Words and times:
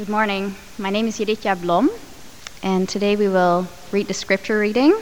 Good 0.00 0.08
morning. 0.08 0.56
My 0.78 0.88
name 0.88 1.08
is 1.08 1.18
Yiritja 1.18 1.60
Blom, 1.60 1.90
and 2.62 2.88
today 2.88 3.16
we 3.16 3.28
will 3.28 3.68
read 3.92 4.08
the 4.08 4.14
scripture 4.14 4.58
reading, 4.58 4.98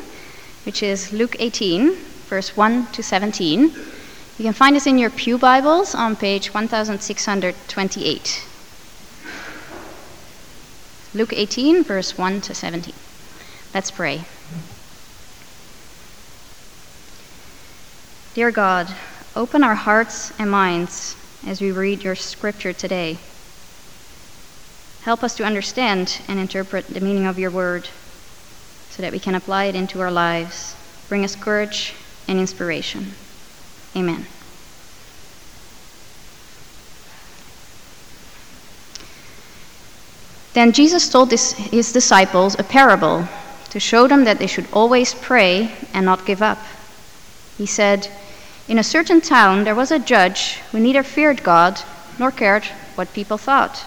which 0.64 0.82
is 0.82 1.12
Luke 1.12 1.36
18, 1.38 1.94
verse 2.26 2.56
1 2.56 2.88
to 2.90 3.00
17. 3.00 3.60
You 3.62 4.44
can 4.44 4.52
find 4.52 4.74
this 4.74 4.88
in 4.88 4.98
your 4.98 5.10
Pew 5.10 5.38
Bibles 5.38 5.94
on 5.94 6.16
page 6.16 6.52
1628. 6.52 8.44
Luke 11.14 11.32
18, 11.32 11.84
verse 11.84 12.18
1 12.18 12.40
to 12.40 12.52
17. 12.52 12.92
Let's 13.72 13.92
pray. 13.92 14.24
Dear 18.34 18.50
God, 18.50 18.92
open 19.36 19.62
our 19.62 19.76
hearts 19.76 20.32
and 20.40 20.50
minds 20.50 21.14
as 21.46 21.60
we 21.60 21.70
read 21.70 22.02
your 22.02 22.16
scripture 22.16 22.72
today. 22.72 23.18
Help 25.02 25.22
us 25.22 25.36
to 25.36 25.44
understand 25.44 26.20
and 26.28 26.38
interpret 26.38 26.86
the 26.88 27.00
meaning 27.00 27.26
of 27.26 27.38
your 27.38 27.50
word 27.50 27.88
so 28.90 29.02
that 29.02 29.12
we 29.12 29.18
can 29.18 29.34
apply 29.34 29.64
it 29.64 29.74
into 29.74 30.00
our 30.00 30.10
lives. 30.10 30.74
Bring 31.08 31.24
us 31.24 31.36
courage 31.36 31.94
and 32.26 32.38
inspiration. 32.38 33.14
Amen. 33.96 34.26
Then 40.52 40.72
Jesus 40.72 41.08
told 41.08 41.30
his, 41.30 41.52
his 41.52 41.92
disciples 41.92 42.58
a 42.58 42.64
parable 42.64 43.28
to 43.70 43.78
show 43.78 44.08
them 44.08 44.24
that 44.24 44.38
they 44.38 44.46
should 44.46 44.66
always 44.72 45.14
pray 45.14 45.72
and 45.94 46.04
not 46.04 46.26
give 46.26 46.42
up. 46.42 46.58
He 47.56 47.66
said, 47.66 48.10
In 48.66 48.78
a 48.78 48.82
certain 48.82 49.20
town 49.20 49.62
there 49.64 49.74
was 49.74 49.92
a 49.92 49.98
judge 49.98 50.54
who 50.72 50.80
neither 50.80 51.02
feared 51.04 51.44
God 51.44 51.80
nor 52.18 52.32
cared 52.32 52.64
what 52.96 53.12
people 53.12 53.38
thought. 53.38 53.86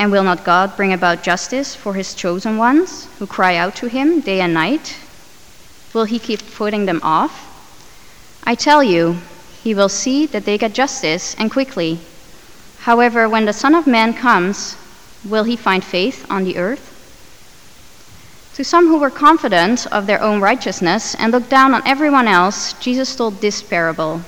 And 0.00 0.10
will 0.10 0.24
not 0.24 0.44
God 0.44 0.78
bring 0.78 0.94
about 0.94 1.22
justice 1.22 1.74
for 1.74 1.92
his 1.92 2.14
chosen 2.14 2.56
ones 2.56 3.06
who 3.18 3.26
cry 3.26 3.56
out 3.56 3.76
to 3.76 3.86
him 3.86 4.22
day 4.22 4.40
and 4.40 4.54
night? 4.54 4.96
Will 5.92 6.04
he 6.04 6.18
keep 6.18 6.40
putting 6.54 6.86
them 6.86 7.00
off? 7.02 7.34
I 8.42 8.54
tell 8.54 8.82
you, 8.82 9.18
he 9.62 9.74
will 9.74 9.90
see 9.90 10.24
that 10.24 10.46
they 10.46 10.56
get 10.56 10.72
justice 10.72 11.34
and 11.34 11.50
quickly. 11.50 12.00
However, 12.78 13.28
when 13.28 13.44
the 13.44 13.52
Son 13.52 13.74
of 13.74 13.86
Man 13.86 14.14
comes, 14.14 14.74
will 15.22 15.44
he 15.44 15.54
find 15.54 15.84
faith 15.84 16.24
on 16.30 16.44
the 16.44 16.56
earth? 16.56 16.86
To 18.54 18.64
some 18.64 18.86
who 18.86 19.00
were 19.00 19.10
confident 19.10 19.86
of 19.92 20.06
their 20.06 20.22
own 20.22 20.40
righteousness 20.40 21.14
and 21.16 21.30
looked 21.30 21.50
down 21.50 21.74
on 21.74 21.86
everyone 21.86 22.26
else, 22.26 22.72
Jesus 22.80 23.14
told 23.14 23.42
this 23.42 23.62
parable. 23.62 24.22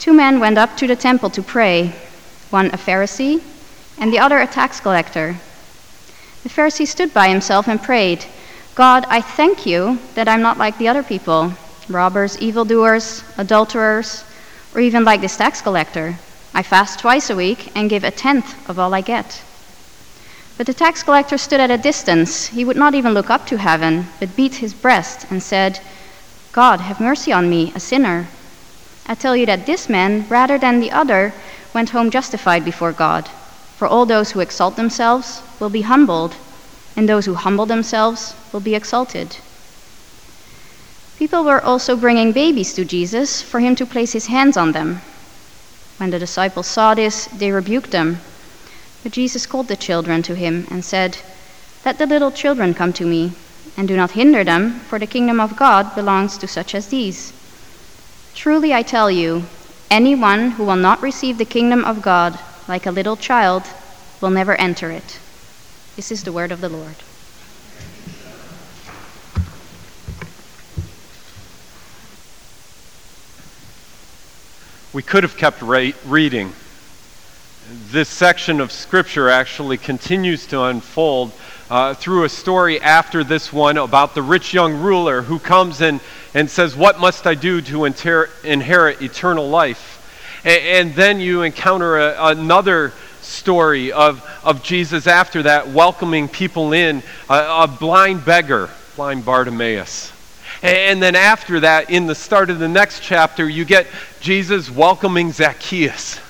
Two 0.00 0.12
men 0.12 0.40
went 0.40 0.58
up 0.58 0.76
to 0.78 0.88
the 0.88 0.96
temple 0.96 1.30
to 1.30 1.40
pray, 1.40 1.94
one 2.50 2.66
a 2.72 2.76
Pharisee 2.76 3.40
and 4.00 4.12
the 4.12 4.18
other 4.18 4.38
a 4.40 4.46
tax 4.46 4.80
collector. 4.80 5.36
The 6.42 6.48
Pharisee 6.48 6.88
stood 6.88 7.14
by 7.14 7.28
himself 7.28 7.68
and 7.68 7.80
prayed, 7.80 8.24
God, 8.74 9.04
I 9.08 9.20
thank 9.20 9.66
you 9.66 9.98
that 10.14 10.26
I'm 10.26 10.42
not 10.42 10.58
like 10.58 10.78
the 10.78 10.88
other 10.88 11.02
people 11.02 11.52
robbers, 11.90 12.38
evildoers, 12.38 13.24
adulterers, 13.36 14.24
or 14.74 14.80
even 14.80 15.04
like 15.04 15.20
this 15.20 15.36
tax 15.36 15.60
collector. 15.60 16.16
I 16.54 16.62
fast 16.62 17.00
twice 17.00 17.30
a 17.30 17.36
week 17.36 17.72
and 17.76 17.90
give 17.90 18.04
a 18.04 18.10
tenth 18.10 18.68
of 18.68 18.78
all 18.78 18.94
I 18.94 19.00
get. 19.00 19.42
But 20.56 20.66
the 20.66 20.74
tax 20.74 21.02
collector 21.02 21.38
stood 21.38 21.60
at 21.60 21.70
a 21.70 21.78
distance. 21.78 22.46
He 22.46 22.64
would 22.64 22.76
not 22.76 22.94
even 22.94 23.12
look 23.12 23.30
up 23.30 23.46
to 23.46 23.58
heaven, 23.58 24.06
but 24.18 24.36
beat 24.36 24.56
his 24.56 24.74
breast 24.74 25.26
and 25.30 25.42
said, 25.42 25.80
God, 26.52 26.80
have 26.80 27.00
mercy 27.00 27.32
on 27.32 27.48
me, 27.48 27.72
a 27.74 27.80
sinner. 27.80 28.28
I 29.06 29.14
tell 29.14 29.36
you 29.36 29.46
that 29.46 29.66
this 29.66 29.88
man, 29.88 30.26
rather 30.28 30.58
than 30.58 30.80
the 30.80 30.92
other, 30.92 31.32
went 31.74 31.90
home 31.90 32.10
justified 32.10 32.64
before 32.64 32.92
God. 32.92 33.28
For 33.80 33.86
all 33.86 34.04
those 34.04 34.32
who 34.32 34.40
exalt 34.40 34.76
themselves 34.76 35.40
will 35.58 35.70
be 35.70 35.80
humbled, 35.80 36.34
and 36.98 37.08
those 37.08 37.24
who 37.24 37.32
humble 37.32 37.64
themselves 37.64 38.34
will 38.52 38.60
be 38.60 38.74
exalted. 38.74 39.38
People 41.16 41.44
were 41.44 41.64
also 41.64 41.96
bringing 41.96 42.30
babies 42.32 42.74
to 42.74 42.84
Jesus 42.84 43.40
for 43.40 43.58
him 43.58 43.74
to 43.76 43.86
place 43.86 44.12
his 44.12 44.26
hands 44.26 44.58
on 44.58 44.72
them. 44.72 45.00
When 45.96 46.10
the 46.10 46.18
disciples 46.18 46.66
saw 46.66 46.94
this, 46.94 47.24
they 47.32 47.52
rebuked 47.52 47.90
them. 47.90 48.20
But 49.02 49.12
Jesus 49.12 49.46
called 49.46 49.68
the 49.68 49.76
children 49.76 50.22
to 50.24 50.34
him 50.34 50.66
and 50.70 50.84
said, 50.84 51.16
Let 51.82 51.96
the 51.96 52.06
little 52.06 52.30
children 52.30 52.74
come 52.74 52.92
to 52.92 53.06
me, 53.06 53.32
and 53.78 53.88
do 53.88 53.96
not 53.96 54.10
hinder 54.10 54.44
them, 54.44 54.80
for 54.90 54.98
the 54.98 55.06
kingdom 55.06 55.40
of 55.40 55.56
God 55.56 55.94
belongs 55.94 56.36
to 56.36 56.46
such 56.46 56.74
as 56.74 56.88
these. 56.88 57.32
Truly 58.34 58.74
I 58.74 58.82
tell 58.82 59.10
you, 59.10 59.44
anyone 59.90 60.50
who 60.50 60.64
will 60.64 60.76
not 60.76 61.00
receive 61.00 61.38
the 61.38 61.46
kingdom 61.46 61.82
of 61.86 62.02
God 62.02 62.38
like 62.70 62.86
a 62.86 62.90
little 62.92 63.16
child 63.16 63.64
will 64.20 64.30
never 64.30 64.54
enter 64.54 64.92
it. 64.92 65.18
This 65.96 66.12
is 66.12 66.22
the 66.22 66.30
word 66.30 66.52
of 66.52 66.60
the 66.60 66.68
Lord. 66.68 66.94
We 74.92 75.02
could 75.02 75.24
have 75.24 75.36
kept 75.36 75.60
ra- 75.62 75.90
reading. 76.06 76.52
This 77.90 78.08
section 78.08 78.60
of 78.60 78.70
Scripture 78.70 79.28
actually 79.28 79.76
continues 79.76 80.46
to 80.46 80.62
unfold 80.62 81.32
uh, 81.70 81.94
through 81.94 82.22
a 82.22 82.28
story 82.28 82.80
after 82.80 83.24
this 83.24 83.52
one 83.52 83.78
about 83.78 84.14
the 84.14 84.22
rich 84.22 84.54
young 84.54 84.80
ruler 84.80 85.22
who 85.22 85.40
comes 85.40 85.80
in 85.80 85.98
and 86.34 86.48
says, 86.48 86.76
What 86.76 87.00
must 87.00 87.26
I 87.26 87.34
do 87.34 87.60
to 87.62 87.84
inter- 87.84 88.30
inherit 88.44 89.02
eternal 89.02 89.48
life? 89.48 89.96
And, 90.44 90.94
then 90.94 91.20
you 91.20 91.42
encounter 91.42 91.98
a, 91.98 92.26
another 92.28 92.92
story 93.20 93.92
of, 93.92 94.26
of 94.42 94.62
Jesus 94.62 95.06
after 95.06 95.42
that, 95.44 95.68
welcoming 95.68 96.28
people 96.28 96.72
in, 96.72 97.02
a, 97.28 97.64
a 97.64 97.68
blind 97.68 98.24
beggar, 98.24 98.70
blind 98.96 99.24
Bartimaeus. 99.24 100.12
And 100.62 101.02
then 101.02 101.16
after 101.16 101.60
that, 101.60 101.90
in 101.90 102.06
the 102.06 102.14
start 102.14 102.50
of 102.50 102.58
the 102.58 102.68
next 102.68 103.02
chapter, 103.02 103.48
you 103.48 103.64
get 103.64 103.86
Jesus 104.20 104.70
welcoming 104.70 105.32
Zacchaeus. 105.32 106.20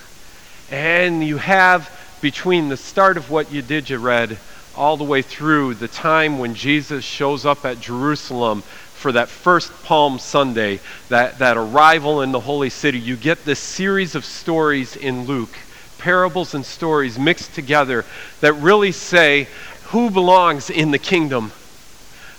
And 0.70 1.24
you 1.24 1.36
have 1.38 1.90
between 2.20 2.68
the 2.68 2.76
start 2.76 3.16
of 3.16 3.30
what 3.30 3.50
you 3.50 3.62
did, 3.62 3.90
you 3.90 3.98
read, 3.98 4.38
all 4.76 4.96
the 4.96 5.04
way 5.04 5.22
through 5.22 5.74
the 5.74 5.88
time 5.88 6.38
when 6.38 6.54
Jesus 6.54 7.04
shows 7.04 7.44
up 7.44 7.64
at 7.64 7.80
Jerusalem 7.80 8.62
for 9.00 9.12
that 9.12 9.28
first 9.28 9.72
Palm 9.82 10.18
Sunday, 10.18 10.78
that, 11.08 11.38
that 11.38 11.56
arrival 11.56 12.22
in 12.22 12.32
the 12.32 12.40
holy 12.40 12.70
city. 12.70 12.98
You 12.98 13.16
get 13.16 13.44
this 13.44 13.58
series 13.58 14.14
of 14.14 14.24
stories 14.24 14.96
in 14.96 15.26
Luke, 15.26 15.56
parables 15.98 16.54
and 16.54 16.64
stories 16.64 17.18
mixed 17.18 17.54
together 17.54 18.04
that 18.40 18.52
really 18.54 18.92
say 18.92 19.48
who 19.86 20.10
belongs 20.10 20.70
in 20.70 20.92
the 20.92 20.98
kingdom 20.98 21.50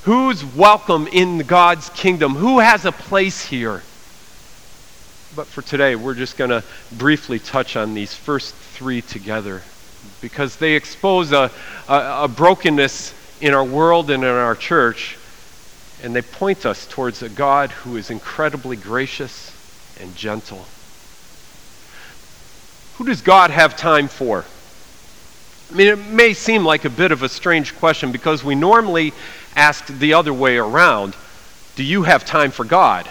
Who's 0.04 0.44
welcome 0.44 1.06
in 1.06 1.40
God's 1.40 1.90
kingdom? 1.92 2.34
Who 2.34 2.58
has 2.58 2.86
a 2.86 2.92
place 2.92 3.46
here? 3.46 3.84
But 5.36 5.46
for 5.46 5.62
today, 5.62 5.96
we're 5.96 6.16
just 6.16 6.38
going 6.38 6.50
to 6.50 6.64
briefly 6.92 7.38
touch 7.38 7.76
on 7.76 7.94
these 7.94 8.12
first 8.12 8.56
three 8.56 9.04
together 9.04 9.62
because 10.20 10.56
they 10.56 10.74
expose 10.74 11.32
a, 11.32 11.52
a, 11.88 12.24
a, 12.24 12.28
brokenness 12.28 13.14
in 13.42 13.54
our 13.54 13.64
world 13.64 14.10
and 14.10 14.24
in 14.24 14.30
our 14.30 14.56
church, 14.56 15.18
and 16.04 16.16
they 16.16 16.22
point 16.22 16.66
us 16.66 16.88
towards 16.88 17.22
a 17.22 17.30
God 17.30 17.72
who 17.72 17.98
is 17.98 18.10
incredibly 18.10 18.76
gracious 18.76 19.56
and 20.00 20.16
gentle. 20.16 20.66
Who 22.96 23.06
does 23.06 23.22
God 23.22 23.52
have 23.52 23.76
time 23.78 24.08
for? 24.08 24.46
I 25.72 25.76
mean, 25.76 25.88
it 25.88 26.00
may 26.00 26.34
seem 26.34 26.66
like 26.66 26.86
a 26.86 26.90
bit 26.90 27.12
of 27.12 27.24
a 27.24 27.30
strange 27.30 27.76
question 27.78 28.12
because 28.12 28.44
we 28.44 28.56
normally 28.56 29.14
ask 29.56 29.88
the 29.88 30.14
other 30.14 30.34
way 30.34 30.58
around 30.58 31.16
Do 31.76 31.84
you 31.84 32.04
have 32.04 32.26
time 32.26 32.52
for 32.52 32.66
God? 32.66 33.10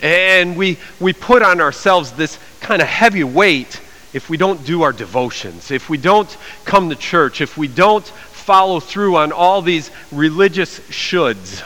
And 0.00 0.56
we, 0.56 0.78
we 1.00 1.12
put 1.12 1.42
on 1.42 1.60
ourselves 1.60 2.12
this 2.12 2.38
kind 2.60 2.82
of 2.82 2.88
heavy 2.88 3.24
weight 3.24 3.80
if 4.12 4.28
we 4.28 4.36
don't 4.36 4.64
do 4.64 4.82
our 4.82 4.92
devotions, 4.92 5.70
if 5.70 5.88
we 5.88 5.96
don't 5.96 6.36
come 6.64 6.90
to 6.90 6.96
church, 6.96 7.40
if 7.40 7.56
we 7.56 7.66
don't 7.66 8.06
follow 8.06 8.80
through 8.80 9.16
on 9.16 9.32
all 9.32 9.62
these 9.62 9.90
religious 10.10 10.80
shoulds. 10.90 11.62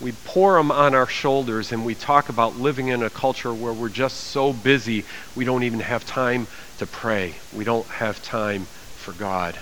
We 0.00 0.12
pour 0.24 0.56
them 0.56 0.70
on 0.70 0.94
our 0.94 1.06
shoulders 1.06 1.72
and 1.72 1.84
we 1.84 1.94
talk 1.94 2.28
about 2.28 2.58
living 2.58 2.88
in 2.88 3.02
a 3.02 3.08
culture 3.08 3.52
where 3.54 3.72
we're 3.72 3.88
just 3.88 4.18
so 4.24 4.52
busy 4.52 5.04
we 5.34 5.44
don't 5.44 5.62
even 5.62 5.80
have 5.80 6.04
time 6.04 6.46
to 6.78 6.86
pray. 6.86 7.34
We 7.54 7.64
don't 7.64 7.86
have 7.86 8.22
time 8.22 8.66
for 8.96 9.12
God. 9.12 9.56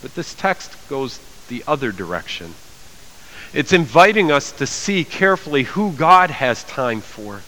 But 0.00 0.14
this 0.14 0.34
text 0.34 0.74
goes 0.88 1.20
the 1.48 1.62
other 1.66 1.92
direction. 1.92 2.54
It's 3.52 3.72
inviting 3.72 4.30
us 4.30 4.52
to 4.52 4.66
see 4.66 5.04
carefully 5.04 5.64
who 5.64 5.92
God 5.92 6.30
has 6.30 6.64
time 6.64 7.00
for. 7.00 7.42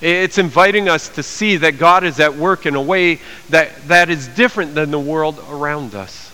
It's 0.00 0.38
inviting 0.38 0.88
us 0.88 1.08
to 1.10 1.22
see 1.22 1.56
that 1.58 1.78
God 1.78 2.04
is 2.04 2.20
at 2.20 2.36
work 2.36 2.66
in 2.66 2.76
a 2.76 2.82
way 2.82 3.20
that, 3.50 3.88
that 3.88 4.10
is 4.10 4.28
different 4.28 4.74
than 4.74 4.92
the 4.92 4.98
world 4.98 5.42
around 5.48 5.94
us. 5.94 6.30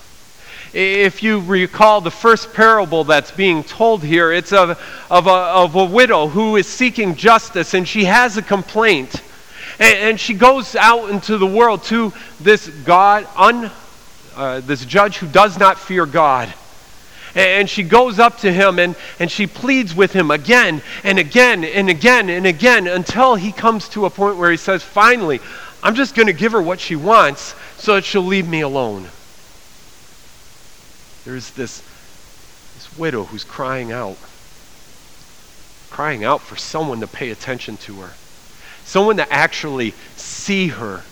If 0.75 1.23
you 1.23 1.39
recall 1.39 2.01
the 2.01 2.11
first 2.11 2.53
parable 2.53 3.05
that's 3.05 3.31
being 3.31 3.63
told 3.63 4.03
here, 4.03 4.33
it's 4.33 4.53
of, 4.53 4.71
of, 5.09 5.27
a, 5.29 5.31
of 5.31 5.77
a 5.77 5.85
widow 5.85 6.27
who 6.27 6.57
is 6.57 6.67
seeking 6.67 7.15
justice 7.15 7.75
and 7.75 7.87
she 7.87 8.07
has 8.07 8.37
a 8.37 8.43
complaint. 8.43 9.23
And, 9.79 9.99
and 9.99 10.21
she 10.21 10.35
goes 10.35 10.75
out 10.75 11.11
into 11.11 11.39
the 11.39 11.47
world 11.47 11.85
to 11.85 12.13
this 12.41 12.67
God, 12.67 13.29
un, 13.37 13.71
uh, 14.35 14.61
this 14.61 14.85
judge 14.85 15.19
who 15.19 15.29
does 15.29 15.61
not 15.61 15.79
fear 15.79 16.07
God. 16.07 16.53
And 17.37 17.71
she 17.71 17.85
goes 17.85 18.19
up 18.19 18.39
to 18.39 18.53
him 18.53 18.81
and, 18.81 18.97
and 19.21 19.31
she 19.31 19.47
pleads 19.47 19.95
with 19.95 20.13
him 20.13 20.33
again 20.33 20.83
and 21.05 21.21
again 21.21 21.63
and 21.63 21.89
again 21.89 22.29
and 22.29 22.47
again 22.47 22.89
until 22.89 23.37
he 23.37 23.53
comes 23.53 23.89
to 23.91 24.07
a 24.07 24.11
point 24.11 24.39
where 24.39 24.51
he 24.51 24.57
says, 24.57 24.83
Finally, 24.83 25.39
I'm 25.85 25.95
just 25.95 26.17
going 26.17 26.27
to 26.27 26.33
give 26.33 26.51
her 26.51 26.63
what 26.63 26.81
she 26.81 26.97
wants 26.97 27.55
so 27.77 27.95
that 27.95 28.05
she'll 28.05 28.23
leave 28.23 28.49
me 28.49 28.63
alone. 28.63 29.07
There's 31.25 31.51
this, 31.53 31.83
this 32.75 32.97
widow 32.99 33.25
who's 33.25 33.45
crying 33.45 33.93
out, 33.93 34.19
crying 35.91 36.25
out 36.25 36.43
for 36.43 36.57
someone 36.57 37.01
to 37.01 37.07
pay 37.07 37.31
attention 37.31 37.77
to 37.79 38.01
her, 38.01 38.11
someone 38.85 39.17
to 39.17 39.33
actually 39.33 39.95
see 40.17 40.69
her, 40.69 41.03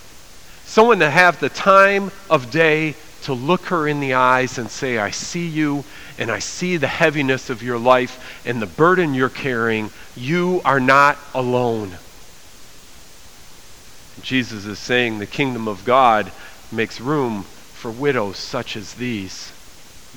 someone 0.66 0.98
to 0.98 1.10
have 1.10 1.40
the 1.40 1.48
time 1.48 2.10
of 2.28 2.50
day 2.50 2.94
to 3.22 3.32
look 3.32 3.66
her 3.66 3.86
in 3.86 4.00
the 4.00 4.14
eyes 4.14 4.58
and 4.58 4.70
say, 4.70 4.98
I 4.98 5.10
see 5.10 5.46
you 5.46 5.84
and 6.18 6.30
I 6.30 6.40
see 6.40 6.76
the 6.76 6.88
heaviness 6.88 7.50
of 7.50 7.62
your 7.62 7.78
life 7.78 8.18
and 8.44 8.60
the 8.60 8.66
burden 8.66 9.14
you're 9.14 9.28
carrying. 9.28 9.90
You 10.14 10.60
are 10.64 10.80
not 10.80 11.18
alone. 11.34 11.98
Jesus 14.20 14.66
is 14.66 14.78
saying 14.78 15.18
the 15.18 15.26
kingdom 15.26 15.68
of 15.68 15.84
God 15.84 16.32
makes 16.70 17.00
room 17.00 17.44
for 17.72 17.90
widows 17.90 18.38
such 18.38 18.76
as 18.76 18.94
these. 18.94 19.51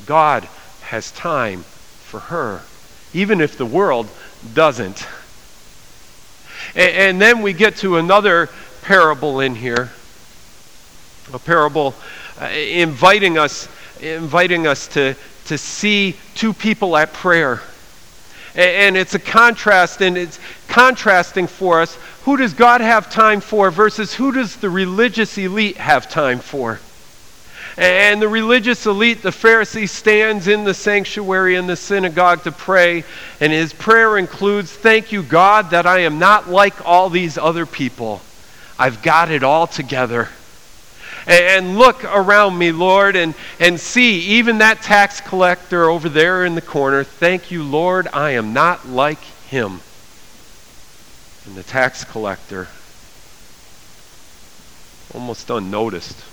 God 0.06 0.48
has 0.82 1.12
time 1.12 1.64
for 1.64 2.20
her, 2.20 2.62
even 3.14 3.42
if 3.42 3.58
the 3.58 3.66
world 3.66 4.08
doesn't. 4.54 5.08
And, 6.76 6.92
and 6.92 7.22
then 7.22 7.42
we 7.42 7.54
get 7.54 7.78
to 7.78 7.98
another 7.98 8.50
parable 8.82 9.40
in 9.40 9.56
here, 9.56 9.92
a 11.34 11.40
parable 11.40 11.96
uh, 12.40 12.46
inviting 12.46 13.38
us, 13.38 13.68
inviting 14.02 14.68
us 14.68 14.88
to, 14.90 15.16
to 15.46 15.58
see 15.58 16.16
two 16.36 16.54
people 16.54 16.96
at 16.98 17.14
prayer. 17.14 17.62
And, 18.54 18.70
and 18.70 18.98
it's 18.98 19.16
a 19.16 19.20
contrast, 19.20 20.02
and 20.02 20.18
it's 20.18 20.40
contrasting 20.68 21.48
for 21.48 21.82
us 21.82 21.98
who 22.24 22.38
does 22.38 22.54
God 22.54 22.82
have 22.82 23.10
time 23.10 23.40
for 23.40 23.72
versus 23.72 24.14
who 24.14 24.32
does 24.32 24.56
the 24.58 24.70
religious 24.70 25.38
elite 25.38 25.78
have 25.78 26.10
time 26.10 26.40
for. 26.40 26.80
And 27.78 28.22
the 28.22 28.28
religious 28.30 28.86
elite, 28.86 29.22
the 29.22 29.32
Pharisee, 29.32 29.90
stands 29.90 30.48
in 30.48 30.64
the 30.64 30.74
sanctuary 30.74 31.56
in 31.56 31.68
the 31.68 31.76
synagogue 31.76 32.44
to 32.44 32.52
pray. 32.52 33.04
And 33.42 33.52
his 33.52 33.74
prayer 33.74 34.18
includes 34.18 34.72
Thank 34.72 35.12
you, 35.12 35.24
God, 35.24 35.72
that 35.72 35.86
I 35.86 36.00
am 36.00 36.18
not 36.18 36.50
like 36.50 36.86
all 36.86 37.10
these 37.10 37.38
other 37.38 37.66
people. 37.66 38.22
I've 38.80 39.02
got 39.02 39.30
it 39.30 39.44
all 39.44 39.68
together. 39.68 40.30
And 41.28 41.78
look 41.78 42.04
around 42.04 42.58
me, 42.58 42.72
Lord, 42.72 43.16
and, 43.16 43.34
and 43.60 43.80
see 43.80 44.20
even 44.38 44.60
that 44.60 44.82
tax 44.82 45.22
collector 45.22 45.90
over 45.90 46.08
there 46.08 46.46
in 46.46 46.56
the 46.56 46.62
corner. 46.62 47.04
Thank 47.04 47.52
you, 47.52 47.64
Lord, 47.64 48.08
I 48.14 48.32
am 48.32 48.54
not 48.54 48.88
like 48.88 49.22
him. 49.48 49.82
And 51.46 51.56
the 51.56 51.64
tax 51.64 52.04
collector, 52.04 52.68
almost 55.14 55.50
unnoticed, 55.50 56.24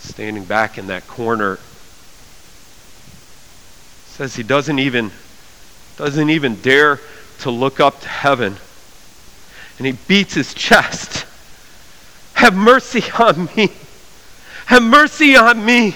standing 0.00 0.44
back 0.44 0.78
in 0.78 0.88
that 0.88 1.06
corner. 1.06 1.58
Says 4.06 4.34
he 4.34 4.42
doesn't 4.42 4.78
even 4.78 5.10
doesn't 5.96 6.30
even 6.30 6.54
dare 6.56 6.98
to 7.40 7.50
look 7.50 7.80
up 7.80 8.00
to 8.00 8.08
heaven. 8.08 8.56
And 9.78 9.86
he 9.86 9.92
beats 9.92 10.34
his 10.34 10.54
chest. 10.54 11.26
Have 12.34 12.54
mercy 12.54 13.02
on 13.18 13.48
me. 13.56 13.70
Have 14.66 14.82
mercy 14.82 15.36
on 15.36 15.64
me. 15.64 15.94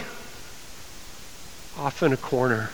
Off 1.78 2.02
in 2.02 2.12
a 2.12 2.16
corner. 2.16 2.70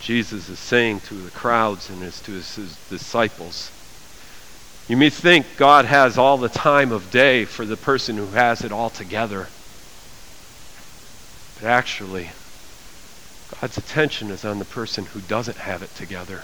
Jesus 0.00 0.48
is 0.48 0.58
saying 0.58 1.00
to 1.00 1.14
the 1.14 1.30
crowds 1.30 1.90
and 1.90 2.00
to 2.00 2.32
his, 2.32 2.54
his 2.56 2.76
disciples 2.88 3.70
you 4.90 4.96
may 4.96 5.08
think 5.08 5.46
God 5.56 5.84
has 5.84 6.18
all 6.18 6.36
the 6.36 6.48
time 6.48 6.90
of 6.90 7.12
day 7.12 7.44
for 7.44 7.64
the 7.64 7.76
person 7.76 8.16
who 8.16 8.26
has 8.26 8.64
it 8.64 8.72
all 8.72 8.90
together. 8.90 9.46
But 11.54 11.68
actually, 11.68 12.30
God's 13.60 13.78
attention 13.78 14.32
is 14.32 14.44
on 14.44 14.58
the 14.58 14.64
person 14.64 15.04
who 15.04 15.20
doesn't 15.20 15.58
have 15.58 15.84
it 15.84 15.94
together. 15.94 16.42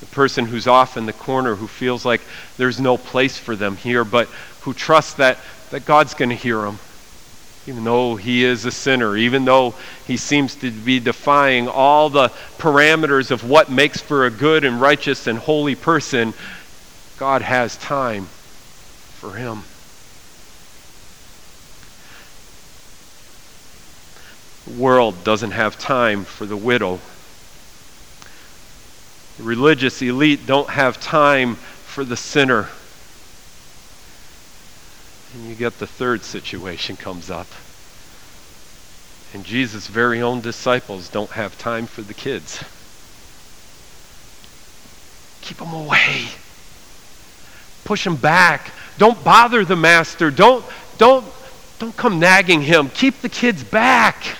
The 0.00 0.06
person 0.14 0.44
who's 0.44 0.66
off 0.66 0.98
in 0.98 1.06
the 1.06 1.14
corner 1.14 1.54
who 1.54 1.66
feels 1.66 2.04
like 2.04 2.20
there's 2.58 2.80
no 2.80 2.98
place 2.98 3.38
for 3.38 3.56
them 3.56 3.76
here, 3.76 4.04
but 4.04 4.28
who 4.60 4.74
trusts 4.74 5.14
that, 5.14 5.38
that 5.70 5.86
God's 5.86 6.12
going 6.12 6.28
to 6.28 6.34
hear 6.34 6.60
them. 6.60 6.78
Even 7.66 7.84
though 7.84 8.16
he 8.16 8.44
is 8.44 8.66
a 8.66 8.70
sinner, 8.70 9.16
even 9.16 9.46
though 9.46 9.74
he 10.06 10.18
seems 10.18 10.54
to 10.56 10.70
be 10.70 11.00
defying 11.00 11.66
all 11.66 12.10
the 12.10 12.28
parameters 12.58 13.30
of 13.30 13.48
what 13.48 13.70
makes 13.70 14.02
for 14.02 14.26
a 14.26 14.30
good 14.30 14.64
and 14.64 14.82
righteous 14.82 15.26
and 15.26 15.38
holy 15.38 15.74
person, 15.74 16.34
God 17.18 17.40
has 17.40 17.76
time 17.78 18.26
for 18.26 19.32
him. 19.32 19.62
The 24.66 24.82
world 24.82 25.24
doesn't 25.24 25.52
have 25.52 25.78
time 25.78 26.24
for 26.24 26.44
the 26.44 26.56
widow. 26.56 27.00
The 29.38 29.44
religious 29.44 30.02
elite 30.02 30.46
don't 30.46 30.68
have 30.70 31.00
time 31.00 31.54
for 31.54 32.04
the 32.04 32.16
sinner. 32.16 32.68
And 35.32 35.48
you 35.48 35.54
get 35.54 35.78
the 35.78 35.86
third 35.86 36.22
situation 36.22 36.96
comes 36.96 37.30
up. 37.30 37.48
And 39.32 39.44
Jesus' 39.44 39.86
very 39.86 40.20
own 40.20 40.42
disciples 40.42 41.08
don't 41.08 41.30
have 41.30 41.56
time 41.56 41.86
for 41.86 42.02
the 42.02 42.14
kids. 42.14 42.62
Keep 45.40 45.58
them 45.58 45.72
away 45.72 46.28
push 47.86 48.06
him 48.06 48.16
back. 48.16 48.70
Don't 48.98 49.22
bother 49.24 49.64
the 49.64 49.76
master. 49.76 50.30
Don't, 50.30 50.64
don't, 50.98 51.24
don't 51.78 51.96
come 51.96 52.18
nagging 52.18 52.60
him. 52.60 52.90
Keep 52.90 53.20
the 53.22 53.28
kids 53.28 53.64
back. 53.64 54.36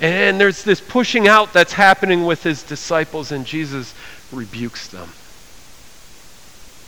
And 0.00 0.40
there's 0.40 0.64
this 0.64 0.80
pushing 0.80 1.28
out 1.28 1.52
that's 1.52 1.74
happening 1.74 2.24
with 2.24 2.42
his 2.42 2.62
disciples, 2.62 3.32
and 3.32 3.44
Jesus 3.44 3.94
rebukes 4.32 4.88
them. 4.88 5.08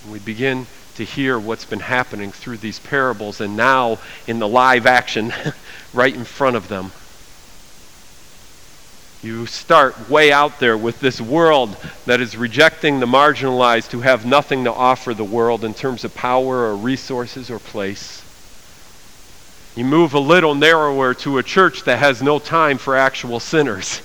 And 0.03 0.13
we 0.13 0.19
begin 0.19 0.67
to 0.95 1.05
hear 1.05 1.39
what's 1.39 1.65
been 1.65 1.81
happening 1.81 2.33
through 2.33 2.59
these 2.59 2.79
parables, 2.79 3.41
and 3.41 3.57
now 3.57 3.99
in 4.27 4.39
the 4.39 4.49
live 4.49 4.87
action 4.87 5.33
right 5.93 6.15
in 6.15 6.25
front 6.25 6.57
of 6.57 6.69
them. 6.69 6.91
You 9.23 9.47
start 9.47 10.11
way 10.11 10.33
out 10.33 10.59
there 10.59 10.77
with 10.77 10.99
this 10.99 11.21
world 11.21 11.77
that 12.07 12.21
is 12.21 12.37
rejecting 12.37 12.99
the 12.99 13.07
marginalized 13.07 13.93
who 13.93 14.01
have 14.01 14.27
nothing 14.27 14.65
to 14.65 14.73
offer 14.73 15.15
the 15.15 15.23
world 15.23 15.63
in 15.63 15.75
terms 15.75 16.03
of 16.03 16.13
power 16.13 16.65
or 16.65 16.75
resources 16.75 17.49
or 17.49 17.61
place. 17.61 18.25
You 19.77 19.85
move 19.85 20.13
a 20.13 20.19
little 20.19 20.57
narrower 20.57 21.15
to 21.15 21.39
a 21.39 21.43
church 21.45 21.85
that 21.85 22.01
has 22.01 22.21
no 22.21 22.41
time 22.41 22.79
for 22.79 22.97
actual 22.97 23.39
sinners. 23.39 24.03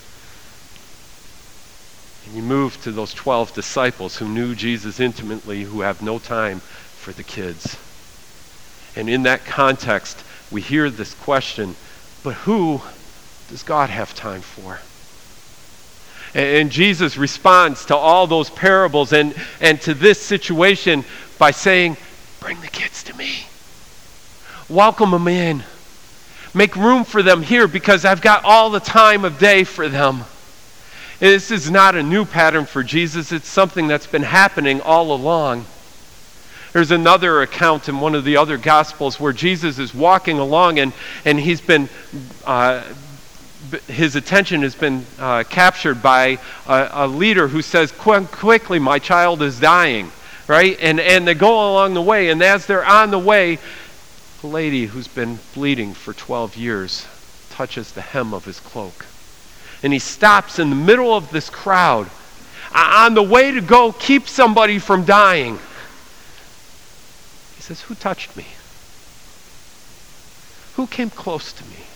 And 2.28 2.36
you 2.36 2.44
move 2.44 2.80
to 2.84 2.92
those 2.92 3.14
12 3.16 3.56
disciples 3.56 4.18
who 4.18 4.30
knew 4.30 4.54
Jesus 4.54 5.00
intimately, 5.00 5.64
who 5.64 5.82
have 5.82 6.04
no 6.04 6.20
time 6.20 6.60
for 6.60 7.12
the 7.12 7.24
kids. 7.24 7.76
And 8.96 9.10
in 9.10 9.24
that 9.24 9.46
context, 9.46 10.24
we 10.52 10.62
hear 10.62 10.92
this 10.92 11.16
question 11.16 11.76
but 12.24 12.34
who 12.34 12.82
does 13.50 13.64
God 13.64 13.90
have 13.90 14.14
time 14.14 14.42
for? 14.42 14.80
And 16.34 16.72
Jesus 16.72 17.18
responds 17.18 17.86
to 17.86 17.96
all 17.96 18.28
those 18.28 18.50
parables 18.50 19.14
and, 19.14 19.36
and 19.62 19.80
to 19.82 19.94
this 19.94 20.22
situation 20.22 21.06
by 21.38 21.52
saying, 21.52 21.98
Bring 22.40 22.60
the 22.62 22.68
kids 22.68 23.04
to 23.04 23.18
me. 23.18 23.48
Welcome 24.70 25.12
them 25.12 25.28
in. 25.28 25.64
Make 26.54 26.76
room 26.76 27.04
for 27.04 27.22
them 27.24 27.42
here 27.42 27.68
because 27.68 28.06
I've 28.06 28.22
got 28.22 28.44
all 28.44 28.70
the 28.70 28.80
time 28.80 29.26
of 29.26 29.40
day 29.40 29.64
for 29.64 29.88
them. 29.88 30.24
This 31.20 31.52
is 31.52 31.72
not 31.72 31.96
a 31.96 32.04
new 32.04 32.26
pattern 32.26 32.66
for 32.66 32.84
Jesus, 32.84 33.32
it's 33.32 33.48
something 33.48 33.88
that's 33.88 34.08
been 34.08 34.24
happening 34.24 34.82
all 34.82 35.14
along. 35.14 35.66
There's 36.74 36.92
another 36.92 37.42
account 37.42 37.90
in 37.90 38.00
one 38.00 38.14
of 38.14 38.24
the 38.24 38.38
other 38.38 38.58
Gospels 38.58 39.20
where 39.20 39.34
Jesus 39.34 39.80
is 39.80 39.96
walking 39.96 40.38
along 40.38 40.78
and, 40.78 40.94
and 41.26 41.40
he's 41.40 41.62
been, 41.62 41.90
uh, 42.46 42.84
his 43.88 44.16
attention 44.16 44.62
has 44.62 44.76
been 44.76 45.06
uh, 45.20 45.44
captured 45.44 46.02
by 46.02 46.40
a, 46.68 46.90
a, 46.92 47.08
leader 47.08 47.48
who 47.48 47.62
says, 47.62 47.92
Quickly, 47.92 48.80
my 48.80 49.00
child 49.00 49.42
is 49.42 49.60
dying, 49.60 50.12
right? 50.48 50.78
And, 50.80 51.00
and 51.00 51.28
they 51.28 51.34
go 51.34 51.72
along 51.72 51.94
the 51.94 52.02
way, 52.02 52.30
and 52.30 52.42
as 52.42 52.66
they're 52.66 52.86
on 52.86 53.12
the 53.12 53.20
way, 53.20 53.60
a 54.44 54.48
lady 54.48 54.86
who's 54.86 55.08
been 55.08 55.40
bleeding 55.54 55.94
for 55.94 56.14
12 56.14 56.56
years 56.56 57.08
touches 57.50 57.92
the 57.92 58.02
hem 58.02 58.34
of 58.34 58.46
his 58.46 58.60
cloak. 58.60 59.06
And 59.84 59.94
he 59.94 60.00
stops 60.00 60.60
in 60.60 60.70
the 60.70 60.76
middle 60.76 61.14
of 61.14 61.32
this 61.32 61.50
crowd 61.50 62.10
on 62.74 63.14
the 63.14 63.24
way 63.24 63.52
to 63.52 63.62
go 63.62 63.92
keep 63.92 64.28
somebody 64.28 64.80
from 64.80 65.06
dying. 65.06 65.58
He 67.56 67.62
says, 67.62 67.82
Who 67.82 67.96
touched 67.96 68.36
me? 68.38 68.46
Who 70.76 70.86
came 70.86 71.10
close 71.10 71.52
to 71.54 71.64
me? 71.66 71.87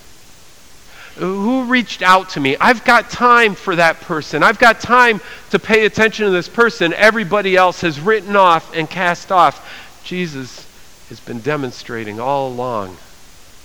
Who 1.15 1.65
reached 1.65 2.01
out 2.01 2.29
to 2.29 2.39
me? 2.39 2.55
I've 2.59 2.83
got 2.85 3.09
time 3.09 3.55
for 3.55 3.75
that 3.75 4.01
person. 4.01 4.43
I've 4.43 4.59
got 4.59 4.79
time 4.79 5.21
to 5.49 5.59
pay 5.59 5.85
attention 5.85 6.25
to 6.25 6.31
this 6.31 6.49
person. 6.49 6.93
Everybody 6.93 7.55
else 7.55 7.81
has 7.81 7.99
written 7.99 8.35
off 8.35 8.73
and 8.73 8.89
cast 8.89 9.31
off. 9.31 9.67
Jesus 10.03 10.67
has 11.09 11.19
been 11.19 11.41
demonstrating 11.41 12.19
all 12.19 12.47
along 12.47 12.97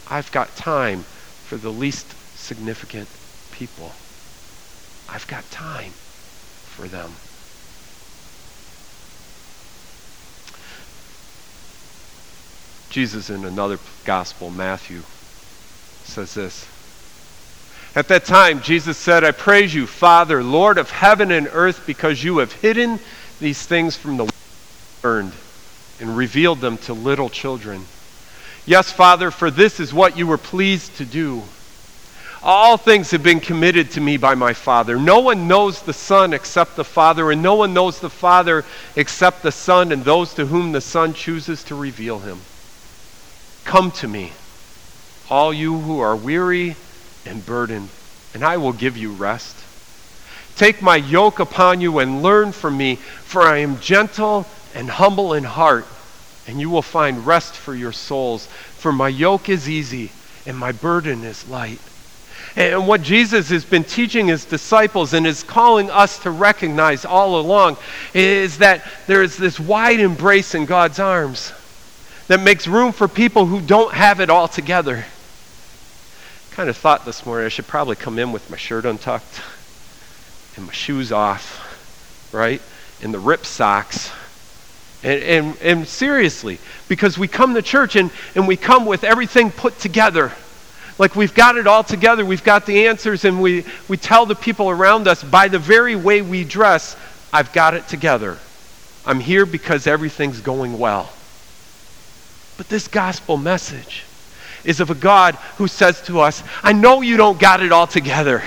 I've 0.08 0.30
got 0.30 0.54
time 0.54 1.02
for 1.02 1.56
the 1.56 1.70
least 1.70 2.14
significant 2.36 3.08
people. 3.50 3.90
I've 5.08 5.26
got 5.26 5.50
time 5.50 5.92
for 6.64 6.86
them. 6.86 7.10
Jesus, 12.88 13.30
in 13.30 13.44
another 13.44 13.78
gospel, 14.04 14.50
Matthew, 14.50 15.02
says 16.04 16.34
this. 16.34 16.75
At 17.96 18.08
that 18.08 18.26
time, 18.26 18.60
Jesus 18.60 18.98
said, 18.98 19.24
I 19.24 19.30
praise 19.30 19.74
you, 19.74 19.86
Father, 19.86 20.42
Lord 20.42 20.76
of 20.76 20.90
heaven 20.90 21.30
and 21.30 21.48
earth, 21.50 21.84
because 21.86 22.22
you 22.22 22.38
have 22.38 22.52
hidden 22.52 23.00
these 23.40 23.64
things 23.64 23.96
from 23.96 24.18
the 24.18 24.30
learned 25.02 25.32
and 25.98 26.14
revealed 26.14 26.60
them 26.60 26.76
to 26.76 26.92
little 26.92 27.30
children. 27.30 27.86
Yes, 28.66 28.92
Father, 28.92 29.30
for 29.30 29.50
this 29.50 29.80
is 29.80 29.94
what 29.94 30.18
you 30.18 30.26
were 30.26 30.36
pleased 30.36 30.98
to 30.98 31.06
do. 31.06 31.42
All 32.42 32.76
things 32.76 33.12
have 33.12 33.22
been 33.22 33.40
committed 33.40 33.92
to 33.92 34.02
me 34.02 34.18
by 34.18 34.34
my 34.34 34.52
Father. 34.52 34.98
No 34.98 35.20
one 35.20 35.48
knows 35.48 35.80
the 35.80 35.94
Son 35.94 36.34
except 36.34 36.76
the 36.76 36.84
Father, 36.84 37.30
and 37.30 37.42
no 37.42 37.54
one 37.54 37.72
knows 37.72 37.98
the 37.98 38.10
Father 38.10 38.66
except 38.94 39.42
the 39.42 39.50
Son 39.50 39.90
and 39.90 40.04
those 40.04 40.34
to 40.34 40.44
whom 40.44 40.72
the 40.72 40.82
Son 40.82 41.14
chooses 41.14 41.64
to 41.64 41.74
reveal 41.74 42.18
him. 42.18 42.40
Come 43.64 43.90
to 43.92 44.06
me, 44.06 44.34
all 45.30 45.54
you 45.54 45.78
who 45.78 45.98
are 46.00 46.14
weary 46.14 46.76
and 47.26 47.45
burden, 47.45 47.88
and 48.35 48.45
I 48.45 48.56
will 48.56 48.73
give 48.73 48.97
you 48.97 49.12
rest. 49.12 49.56
Take 50.56 50.80
my 50.80 50.97
yoke 50.97 51.38
upon 51.38 51.80
you 51.80 51.99
and 51.99 52.23
learn 52.23 52.52
from 52.52 52.76
me, 52.76 52.97
for 52.97 53.42
I 53.42 53.59
am 53.59 53.78
gentle 53.80 54.47
and 54.75 54.88
humble 54.88 55.35
in 55.35 55.45
heart, 55.45 55.87
and 56.47 56.61
you 56.61 56.71
will 56.71 56.83
find 56.83 57.26
rest 57.26 57.54
for 57.54 57.75
your 57.75 57.92
souls. 57.92 58.47
For 58.47 58.92
my 58.92 59.09
yoke 59.09 59.49
is 59.49 59.68
easy 59.68 60.11
and 60.47 60.56
my 60.56 60.73
burden 60.73 61.25
is 61.25 61.49
light. 61.49 61.80
And 62.54 62.88
what 62.88 63.02
Jesus 63.02 63.50
has 63.50 63.64
been 63.64 63.85
teaching 63.85 64.28
his 64.28 64.47
disciples 64.47 65.12
and 65.12 65.26
is 65.26 65.42
calling 65.42 65.90
us 65.90 66.18
to 66.21 66.30
recognize 66.30 67.04
all 67.04 67.38
along 67.38 67.76
is 68.14 68.59
that 68.59 68.83
there 69.06 69.23
is 69.23 69.37
this 69.37 69.61
wide 69.61 70.00
embrace 70.00 70.54
in 70.54 70.64
God's 70.64 70.99
arms 70.99 71.52
that 72.28 72.40
makes 72.40 72.66
room 72.66 72.92
for 72.92 73.09
people 73.09 73.45
who 73.45 73.61
don't 73.61 73.92
have 73.92 74.21
it 74.21 74.30
all 74.30 74.49
together. 74.49 75.04
Kind 76.56 76.70
of 76.70 76.76
thought 76.78 77.04
this 77.04 77.26
morning 77.26 77.44
I 77.44 77.50
should 77.50 77.66
probably 77.66 77.96
come 77.96 78.18
in 78.18 78.32
with 78.32 78.48
my 78.48 78.56
shirt 78.56 78.86
untucked 78.86 79.42
and 80.56 80.64
my 80.64 80.72
shoes 80.72 81.12
off, 81.12 82.32
right? 82.32 82.62
And 83.02 83.12
the 83.12 83.18
rip 83.18 83.44
socks. 83.44 84.10
And, 85.02 85.22
and, 85.22 85.56
and 85.60 85.86
seriously, 85.86 86.58
because 86.88 87.18
we 87.18 87.28
come 87.28 87.52
to 87.56 87.60
church 87.60 87.94
and, 87.94 88.10
and 88.34 88.48
we 88.48 88.56
come 88.56 88.86
with 88.86 89.04
everything 89.04 89.50
put 89.50 89.78
together 89.78 90.32
like 90.98 91.14
we've 91.14 91.34
got 91.34 91.58
it 91.58 91.66
all 91.66 91.84
together, 91.84 92.25
we've 92.25 92.42
got 92.42 92.64
the 92.64 92.86
answers, 92.86 93.26
and 93.26 93.42
we, 93.42 93.66
we 93.86 93.98
tell 93.98 94.25
the 94.25 94.34
people 94.34 94.70
around 94.70 95.06
us 95.06 95.22
by 95.22 95.48
the 95.48 95.58
very 95.58 95.94
way 95.94 96.22
we 96.22 96.42
dress, 96.42 96.96
I've 97.34 97.52
got 97.52 97.75
it 97.75 97.86
together. 97.86 98.38
I'm 99.04 99.20
here 99.20 99.44
because 99.44 99.86
everything's 99.86 100.40
going 100.40 100.78
well. 100.78 101.12
But 102.56 102.70
this 102.70 102.88
gospel 102.88 103.36
message 103.36 104.05
is 104.66 104.80
of 104.80 104.90
a 104.90 104.94
God 104.94 105.37
who 105.56 105.68
says 105.68 106.02
to 106.02 106.20
us, 106.20 106.42
I 106.62 106.75
know 106.75 107.00
you 107.00 107.16
don't 107.16 107.40
got 107.40 107.62
it 107.62 107.73
all 107.73 107.87
together. 107.87 108.42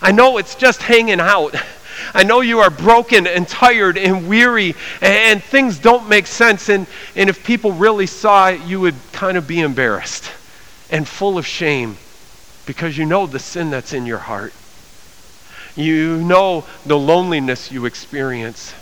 I 0.00 0.10
know 0.10 0.38
it's 0.38 0.56
just 0.56 0.82
hanging 0.82 1.20
out. 1.20 1.54
I 2.14 2.24
know 2.24 2.40
you 2.40 2.60
are 2.60 2.70
broken 2.70 3.26
and 3.26 3.46
tired 3.46 3.96
and 3.96 4.28
weary, 4.28 4.74
and, 5.00 5.42
things 5.42 5.78
don't 5.78 6.08
make 6.08 6.26
sense. 6.26 6.68
And, 6.68 6.86
and 7.14 7.30
if 7.30 7.44
people 7.44 7.72
really 7.72 8.06
saw 8.06 8.48
you 8.48 8.80
would 8.80 8.96
kind 9.12 9.36
of 9.36 9.46
be 9.46 9.60
embarrassed 9.60 10.30
and 10.90 11.06
full 11.06 11.38
of 11.38 11.46
shame 11.46 11.96
because 12.66 12.96
you 12.96 13.04
know 13.04 13.26
the 13.26 13.38
sin 13.38 13.70
that's 13.70 13.92
in 13.92 14.06
your 14.06 14.18
heart. 14.18 14.52
You 15.76 16.16
know 16.18 16.64
the 16.84 16.98
loneliness 16.98 17.70
you 17.70 17.86
experience. 17.86 18.74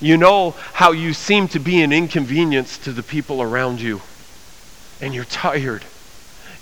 You 0.00 0.16
know 0.16 0.54
how 0.72 0.92
you 0.92 1.12
seem 1.12 1.48
to 1.48 1.58
be 1.58 1.82
an 1.82 1.92
inconvenience 1.92 2.78
to 2.78 2.92
the 2.92 3.02
people 3.02 3.40
around 3.40 3.80
you. 3.80 4.00
And 5.00 5.14
you're 5.14 5.24
tired. 5.24 5.84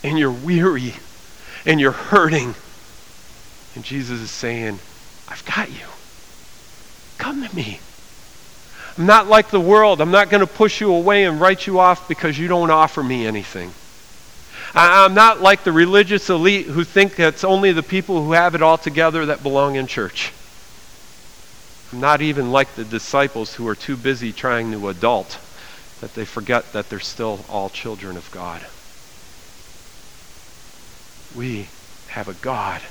And 0.03 0.19
you're 0.19 0.31
weary. 0.31 0.95
And 1.65 1.81
you're 1.81 1.93
hurting. 1.93 2.55
And 3.75 3.85
Jesus 3.85 4.21
is 4.21 4.31
saying, 4.31 4.79
I've 5.29 5.45
got 5.45 5.71
you. 5.71 5.87
Come 7.19 7.47
to 7.47 7.55
me. 7.55 7.81
I'm 8.99 9.07
not 9.07 9.27
like 9.27 9.51
the 9.51 9.61
world. 9.61 10.01
I'm 10.01 10.11
not 10.11 10.29
going 10.29 10.41
to 10.41 10.53
push 10.53 10.81
you 10.81 10.93
away 10.93 11.25
and 11.25 11.41
write 11.41 11.67
you 11.67 11.79
off 11.79 12.09
because 12.09 12.39
you 12.39 12.49
don't 12.49 12.71
offer 12.71 13.03
me 13.03 13.27
anything. 13.27 13.73
I'm 14.75 15.15
not 15.15 15.41
like 15.41 15.65
the 15.65 15.73
religious 15.73 16.31
elite 16.31 16.67
who 16.67 16.85
think 16.85 17.19
it's 17.19 17.45
only 17.45 17.73
the 17.73 17.83
people 17.83 18.25
who 18.25 18.33
have 18.33 18.55
it 18.55 18.63
all 18.63 18.79
together 18.79 19.27
that 19.27 19.43
belong 19.43 19.77
in 19.77 19.87
church. 19.87 20.33
I'm 21.93 22.01
not 22.01 22.23
even 22.23 22.53
like 22.53 22.75
the 22.75 22.85
disciples 22.85 23.55
who 23.55 23.69
are 23.69 23.75
too 23.75 23.97
busy 23.97 24.33
trying 24.33 24.73
to 24.73 24.89
adult 24.89 25.39
that 26.01 26.15
they 26.15 26.25
forget 26.25 26.73
that 26.73 26.89
they're 26.89 27.01
still 27.01 27.45
all 27.51 27.69
children 27.69 28.17
of 28.17 28.31
God. 28.31 28.65
We 31.35 31.71
have 32.07 32.29
a 32.29 32.35
God 32.35 32.83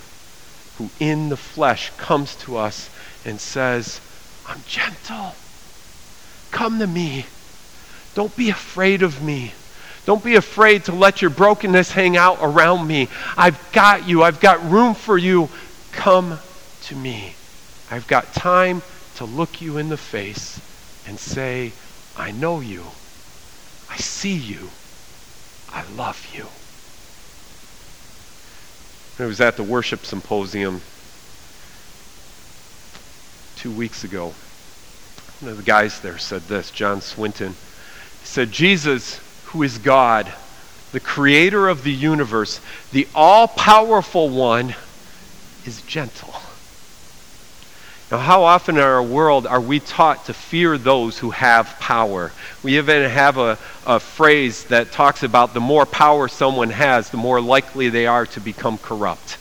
who 0.75 0.91
in 1.00 1.29
the 1.29 1.38
flesh 1.38 1.91
comes 1.98 2.36
to 2.38 2.57
us 2.57 2.89
and 3.24 3.39
says, 3.39 4.01
I'm 4.45 4.63
gentle. 4.63 5.36
Come 6.50 6.79
to 6.79 6.88
me. 6.88 7.25
Don't 8.13 8.36
be 8.36 8.50
afraid 8.50 9.03
of 9.03 9.21
me. 9.21 9.53
Don't 10.05 10.24
be 10.24 10.36
afraid 10.36 10.86
to 10.86 10.95
let 10.95 11.21
your 11.21 11.29
brokenness 11.29 11.91
hang 11.91 12.17
out 12.17 12.39
around 12.41 12.88
me. 12.88 13.10
I've 13.38 13.60
got 13.71 14.07
you. 14.07 14.24
I've 14.24 14.39
got 14.39 14.69
room 14.71 14.95
for 14.95 15.17
you. 15.17 15.50
Come 15.91 16.39
to 16.81 16.95
me. 16.95 17.38
I've 17.89 18.07
got 18.07 18.33
time 18.33 18.81
to 19.15 19.25
look 19.25 19.62
you 19.62 19.77
in 19.77 19.89
the 19.89 19.98
face 19.98 20.62
and 21.05 21.19
say, 21.19 21.75
I 22.15 22.31
know 22.31 22.60
you. 22.60 22.91
I 23.88 23.98
see 23.98 24.36
you. 24.36 24.71
I 25.69 25.83
love 25.83 26.25
you. 26.33 26.50
I 29.22 29.28
was 29.28 29.42
at 29.42 29.58
the 29.58 29.63
worship 29.63 30.06
symposium 30.06 30.82
two 33.56 33.72
weeks 33.72 34.04
ago. 34.04 34.34
One 35.40 35.51
of 35.51 35.58
the 35.58 35.63
guys 35.63 36.00
there 36.00 36.18
said 36.18 36.44
this, 36.44 36.72
John 36.72 37.01
Swinton. 37.01 37.51
He 37.51 38.25
said, 38.25 38.51
Jesus 38.51 39.20
who 39.51 39.63
is 39.63 39.78
God, 39.78 40.32
the 40.94 41.00
creator 41.00 41.68
of 41.68 41.84
the 41.84 41.92
universe, 41.92 42.62
the 42.92 43.08
all 43.13 43.48
powerful 43.48 44.30
one, 44.30 44.75
is 45.66 45.82
gentle. 45.82 46.31
Now, 48.12 48.18
how 48.18 48.44
often 48.44 48.75
in 48.75 48.84
our 48.84 49.01
world 49.01 49.48
are 49.48 49.62
we 49.62 49.80
taught 49.80 50.25
to 50.25 50.34
fear 50.34 50.77
those 50.77 51.18
who 51.18 51.32
have 51.32 51.80
power? 51.80 52.34
We 52.62 52.77
even 52.77 53.10
have 53.10 53.38
a, 53.38 53.58
a 53.86 54.01
phrase 54.01 54.65
that 54.65 54.91
talks 54.91 55.24
about 55.24 55.53
the 55.53 55.62
more 55.62 55.86
power 55.86 56.27
someone 56.27 56.72
has, 56.72 57.10
the 57.10 57.15
more 57.15 57.39
likely 57.39 57.88
they 57.88 58.08
are 58.08 58.25
to 58.25 58.41
become 58.41 58.77
corrupt. 58.80 59.38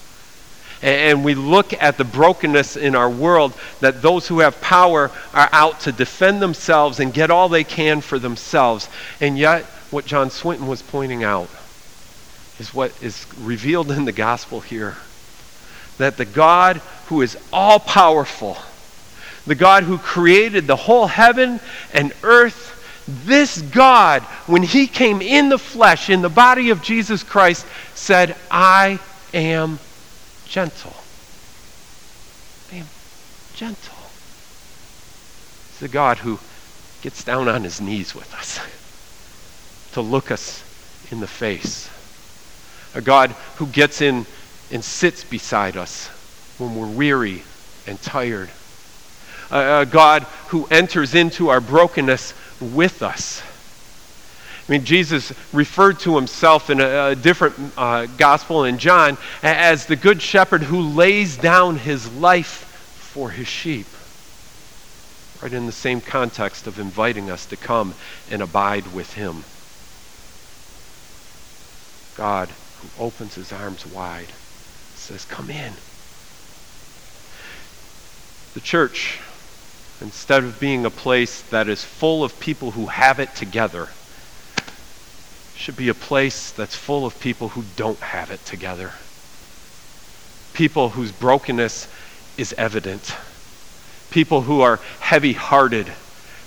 And 0.83 1.25
we 1.25 1.35
look 1.35 1.73
at 1.83 1.99
the 1.99 2.05
brokenness 2.05 2.77
in 2.77 2.95
our 2.95 3.11
world 3.11 3.55
that 3.81 4.03
those 4.03 4.29
who 4.29 4.39
have 4.39 4.61
power 4.61 5.11
are 5.35 5.49
out 5.51 5.81
to 5.81 5.93
defend 5.93 6.41
themselves 6.41 7.01
and 7.01 7.13
get 7.13 7.29
all 7.29 7.49
they 7.49 7.65
can 7.65 8.01
for 8.01 8.21
themselves. 8.21 8.89
And 9.21 9.37
yet, 9.37 9.65
what 9.91 10.07
John 10.07 10.31
Swinton 10.31 10.69
was 10.69 10.81
pointing 10.81 11.25
out 11.25 11.51
is 12.61 12.73
what 12.73 12.93
is 13.03 13.27
revealed 13.41 13.91
in 13.91 14.05
the 14.05 14.13
gospel 14.13 14.61
here 14.61 14.97
that 16.01 16.17
the 16.17 16.25
God 16.25 16.81
who 17.11 17.23
is 17.23 17.37
all 17.53 17.81
powerful, 17.81 18.57
the 19.45 19.57
God 19.57 19.83
who 19.83 19.99
created 19.99 20.69
the 20.69 20.77
whole 20.77 21.09
heaven 21.09 21.59
and 21.93 22.13
earth 22.23 22.77
this 23.09 23.61
God, 23.61 24.23
when 24.47 24.63
he 24.63 24.87
came 24.87 25.21
in 25.21 25.49
the 25.49 25.59
flesh, 25.59 26.09
in 26.09 26.23
the 26.23 26.29
body 26.29 26.71
of 26.71 26.83
Jesus 26.83 27.25
Christ, 27.25 27.67
said, 27.97 28.37
I 28.49 29.01
am 29.35 29.81
gentle. 30.47 30.95
I 32.73 32.77
am 32.77 32.87
gentle. 33.55 33.99
It's 35.71 35.81
the 35.81 35.89
God 35.89 36.19
who 36.19 36.39
gets 37.03 37.25
down 37.25 37.49
on 37.49 37.65
his 37.65 37.81
knees 37.81 38.15
with 38.15 38.33
us 38.35 38.61
to 39.95 40.01
look 40.01 40.31
us 40.31 40.63
in 41.11 41.19
the 41.19 41.27
face. 41.27 41.91
A 42.95 43.01
God 43.01 43.31
who 43.57 43.67
gets 43.67 44.01
in 44.01 44.27
and 44.71 44.85
sits 44.85 45.25
beside 45.25 45.77
us 45.77 46.09
when 46.61 46.77
we're 46.77 46.87
weary 46.87 47.43
and 47.87 48.01
tired. 48.01 48.51
A, 49.51 49.81
a 49.81 49.87
God 49.87 50.23
who 50.49 50.67
enters 50.67 51.15
into 51.15 51.49
our 51.49 51.61
brokenness 51.61 52.35
with 52.61 53.03
us. 53.03 53.43
I 54.69 54.73
mean, 54.73 54.85
Jesus 54.85 55.33
referred 55.53 55.99
to 56.01 56.15
himself 56.15 56.71
in 56.71 56.81
a, 56.81 57.09
a 57.09 57.17
different 57.17 57.57
uh, 57.77 58.07
gospel 58.07 58.65
in 58.65 58.79
John 58.79 59.19
as 59.43 59.87
the 59.87 59.97
good 59.97 60.23
shepherd 60.23 60.63
who 60.63 60.81
lays 60.81 61.37
down 61.37 61.77
his 61.77 62.09
life 62.13 62.67
for 62.97 63.31
his 63.31 63.49
sheep. 63.49 63.87
Right 65.43 65.53
in 65.53 65.67
the 65.67 65.73
same 65.73 66.01
context 66.01 66.67
of 66.67 66.79
inviting 66.79 67.31
us 67.31 67.47
to 67.47 67.57
come 67.57 67.95
and 68.31 68.43
abide 68.43 68.95
with 68.95 69.15
him. 69.15 69.43
God 72.17 72.51
who 72.81 73.03
opens 73.03 73.35
his 73.35 73.53
arms 73.53 73.85
wide 73.87 74.29
says, 74.95 75.25
Come 75.25 75.51
in. 75.51 75.73
The 78.55 78.61
church, 78.61 79.21
instead 80.01 80.43
of 80.43 80.59
being 80.59 80.85
a 80.85 80.91
place 80.91 81.43
that 81.51 81.69
is 81.69 81.85
full 81.85 82.25
of 82.25 82.39
people 82.41 82.73
who 82.73 82.87
have 82.87 83.21
it 83.21 83.35
together, 83.35 83.89
should 85.55 85.77
be 85.77 85.89
a 85.89 85.95
place 85.95 86.51
that's 86.53 86.75
full 86.75 87.07
of 87.07 87.21
people 87.21 87.51
who 87.51 87.65
don't 87.77 88.01
have 88.01 88.31
it 88.31 88.45
together. 88.45 88.93
People 90.53 90.89
whose 90.89 91.13
brokenness 91.13 91.87
is 92.37 92.55
evident. 92.57 93.15
People 94.11 94.41
who 94.41 94.63
are 94.63 94.81
heavy 94.99 95.35
hearted. 95.35 95.87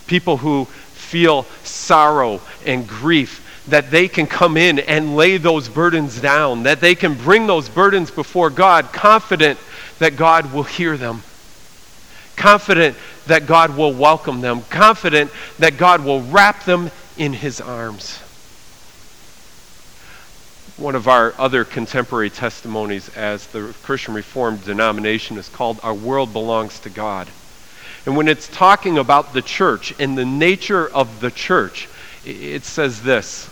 People 0.08 0.38
who 0.38 0.66
feel 0.66 1.44
sorrow 1.64 2.42
and 2.66 2.88
grief 2.88 3.40
that 3.68 3.92
they 3.92 4.08
can 4.08 4.28
come 4.28 4.58
in 4.58 4.80
and 4.80 5.16
lay 5.16 5.38
those 5.38 5.70
burdens 5.70 6.20
down, 6.20 6.64
that 6.64 6.82
they 6.82 6.96
can 6.96 7.14
bring 7.14 7.48
those 7.48 7.70
burdens 7.70 8.12
before 8.12 8.50
God, 8.50 8.92
confident 8.92 9.58
that 10.00 10.18
God 10.18 10.52
will 10.52 10.64
hear 10.64 10.98
them, 10.98 11.24
confident 12.36 12.98
that 13.28 13.46
God 13.46 13.78
will 13.78 13.94
welcome 13.94 14.42
them, 14.42 14.62
confident 14.70 15.32
that 15.60 15.78
God 15.78 16.04
will 16.04 16.22
wrap 16.22 16.64
them 16.66 16.92
in 17.18 17.34
his 17.34 17.62
arms. 17.62 18.20
One 20.78 20.96
of 20.96 21.08
our 21.08 21.34
other 21.38 21.64
contemporary 21.64 22.30
testimonies 22.30 23.10
as 23.16 23.46
the 23.48 23.76
Christian 23.84 24.14
Reformed 24.16 24.66
denomination 24.66 25.38
is 25.38 25.48
called 25.48 25.80
Our 25.84 25.94
World 25.94 26.34
Belongs 26.34 26.80
to 26.80 26.90
God. 26.90 27.28
And 28.06 28.18
when 28.18 28.28
it's 28.28 28.48
talking 28.50 28.98
about 28.98 29.34
the 29.34 29.42
church 29.42 29.94
and 30.00 30.18
the 30.18 30.26
nature 30.26 30.90
of 30.90 31.22
the 31.22 31.32
church, 31.32 31.88
it 32.26 32.64
says 32.64 33.02
this 33.04 33.50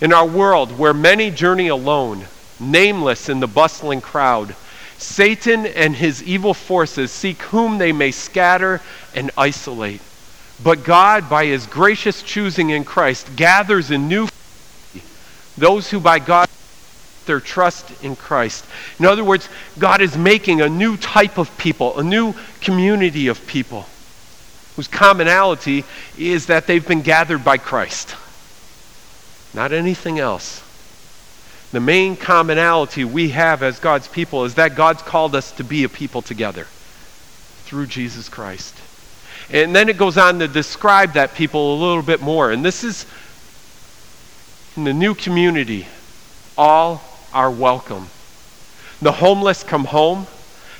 in 0.00 0.12
our 0.12 0.26
world, 0.26 0.76
where 0.78 0.94
many 0.94 1.30
journey 1.30 1.68
alone, 1.68 2.24
nameless 2.58 3.28
in 3.28 3.40
the 3.40 3.46
bustling 3.46 4.00
crowd, 4.00 4.56
Satan 5.00 5.66
and 5.66 5.96
his 5.96 6.22
evil 6.22 6.54
forces 6.54 7.10
seek 7.10 7.40
whom 7.42 7.78
they 7.78 7.92
may 7.92 8.10
scatter 8.10 8.80
and 9.14 9.30
isolate. 9.36 10.00
But 10.62 10.84
God, 10.84 11.28
by 11.30 11.46
his 11.46 11.66
gracious 11.66 12.22
choosing 12.22 12.70
in 12.70 12.84
Christ, 12.84 13.34
gathers 13.36 13.90
in 13.90 14.08
new 14.08 14.28
those 15.56 15.90
who 15.90 16.00
by 16.00 16.18
God 16.18 16.48
their 17.26 17.40
trust 17.40 18.02
in 18.02 18.16
Christ. 18.16 18.64
In 18.98 19.06
other 19.06 19.24
words, 19.24 19.48
God 19.78 20.00
is 20.00 20.16
making 20.16 20.60
a 20.60 20.68
new 20.68 20.96
type 20.96 21.38
of 21.38 21.56
people, 21.58 21.98
a 21.98 22.02
new 22.02 22.34
community 22.60 23.28
of 23.28 23.46
people 23.46 23.86
whose 24.76 24.88
commonality 24.88 25.84
is 26.18 26.46
that 26.46 26.66
they've 26.66 26.86
been 26.86 27.02
gathered 27.02 27.44
by 27.44 27.58
Christ 27.58 28.14
not 29.54 29.72
anything 29.72 30.18
else. 30.18 30.62
The 31.72 31.80
main 31.80 32.16
commonality 32.16 33.04
we 33.04 33.30
have 33.30 33.62
as 33.62 33.78
God's 33.78 34.08
people 34.08 34.44
is 34.44 34.54
that 34.54 34.74
God's 34.74 35.02
called 35.02 35.36
us 35.36 35.52
to 35.52 35.64
be 35.64 35.84
a 35.84 35.88
people 35.88 36.20
together 36.20 36.64
through 37.64 37.86
Jesus 37.86 38.28
Christ. 38.28 38.74
And 39.52 39.74
then 39.74 39.88
it 39.88 39.96
goes 39.96 40.18
on 40.18 40.40
to 40.40 40.48
describe 40.48 41.12
that 41.12 41.34
people 41.34 41.74
a 41.74 41.78
little 41.78 42.02
bit 42.02 42.20
more. 42.20 42.50
And 42.50 42.64
this 42.64 42.82
is 42.82 43.06
in 44.76 44.84
the 44.84 44.92
new 44.92 45.14
community, 45.14 45.86
all 46.58 47.02
are 47.32 47.50
welcome. 47.50 48.08
The 49.00 49.12
homeless 49.12 49.62
come 49.62 49.84
home. 49.84 50.26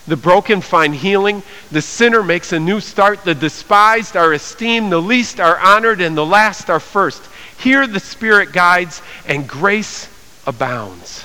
The 0.06 0.16
broken 0.16 0.60
find 0.60 0.94
healing. 0.94 1.42
The 1.70 1.82
sinner 1.82 2.22
makes 2.22 2.52
a 2.52 2.58
new 2.58 2.80
start. 2.80 3.24
The 3.24 3.34
despised 3.34 4.16
are 4.16 4.34
esteemed. 4.34 4.90
The 4.90 5.00
least 5.00 5.38
are 5.38 5.58
honored. 5.58 6.00
And 6.00 6.16
the 6.16 6.26
last 6.26 6.68
are 6.68 6.80
first. 6.80 7.22
Here 7.58 7.86
the 7.86 8.00
Spirit 8.00 8.52
guides 8.52 9.02
and 9.26 9.48
grace 9.48 10.08
abounds. 10.46 11.24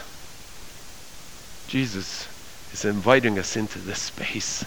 Jesus 1.67 2.27
is 2.71 2.85
inviting 2.85 3.39
us 3.39 3.55
into 3.55 3.79
this 3.79 3.99
space 3.99 4.63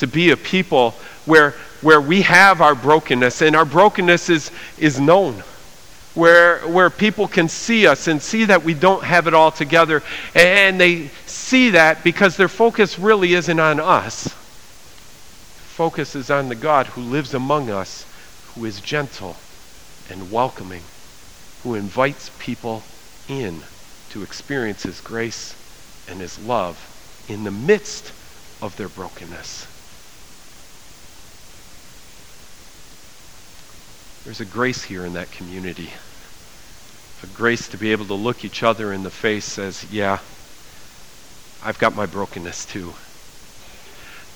to 0.00 0.06
be 0.06 0.30
a 0.30 0.36
people 0.36 0.92
where, 1.26 1.50
where 1.82 2.00
we 2.00 2.22
have 2.22 2.62
our 2.62 2.74
brokenness 2.74 3.42
and 3.42 3.54
our 3.54 3.66
brokenness 3.66 4.30
is, 4.30 4.50
is 4.78 4.98
known. 4.98 5.42
Where, 6.14 6.58
where 6.66 6.90
people 6.90 7.28
can 7.28 7.48
see 7.48 7.86
us 7.86 8.08
and 8.08 8.20
see 8.20 8.46
that 8.46 8.64
we 8.64 8.74
don't 8.74 9.04
have 9.04 9.28
it 9.28 9.34
all 9.34 9.52
together. 9.52 10.02
And 10.34 10.80
they 10.80 11.08
see 11.26 11.70
that 11.70 12.02
because 12.02 12.36
their 12.36 12.48
focus 12.48 12.98
really 12.98 13.34
isn't 13.34 13.60
on 13.60 13.78
us. 13.78 14.28
Focus 15.76 16.16
is 16.16 16.30
on 16.30 16.48
the 16.48 16.56
God 16.56 16.88
who 16.88 17.02
lives 17.02 17.32
among 17.32 17.70
us, 17.70 18.04
who 18.54 18.64
is 18.64 18.80
gentle 18.80 19.36
and 20.10 20.32
welcoming, 20.32 20.82
who 21.62 21.74
invites 21.74 22.30
people 22.40 22.82
in 23.30 23.64
to 24.10 24.22
experience 24.22 24.82
His 24.82 25.00
grace 25.00 25.56
and 26.08 26.20
His 26.20 26.38
love 26.38 26.78
in 27.28 27.44
the 27.44 27.50
midst 27.50 28.12
of 28.60 28.76
their 28.76 28.88
brokenness. 28.88 29.68
There's 34.24 34.40
a 34.40 34.44
grace 34.44 34.84
here 34.84 35.04
in 35.04 35.14
that 35.14 35.30
community. 35.30 35.92
A 37.22 37.26
grace 37.26 37.68
to 37.68 37.76
be 37.76 37.92
able 37.92 38.06
to 38.06 38.14
look 38.14 38.44
each 38.44 38.62
other 38.62 38.92
in 38.92 39.02
the 39.02 39.10
face 39.10 39.58
as, 39.58 39.84
yeah, 39.90 40.20
I've 41.62 41.78
got 41.78 41.94
my 41.94 42.06
brokenness 42.06 42.64
too. 42.64 42.94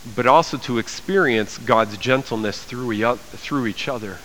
But 0.05 0.27
also 0.27 0.59
to 0.59 0.79
experience 0.79 1.57
God's 1.57 1.97
gentleness 1.97 2.63
through, 2.63 3.19
through 3.37 3.67
each 3.67 3.89
other. 3.89 4.21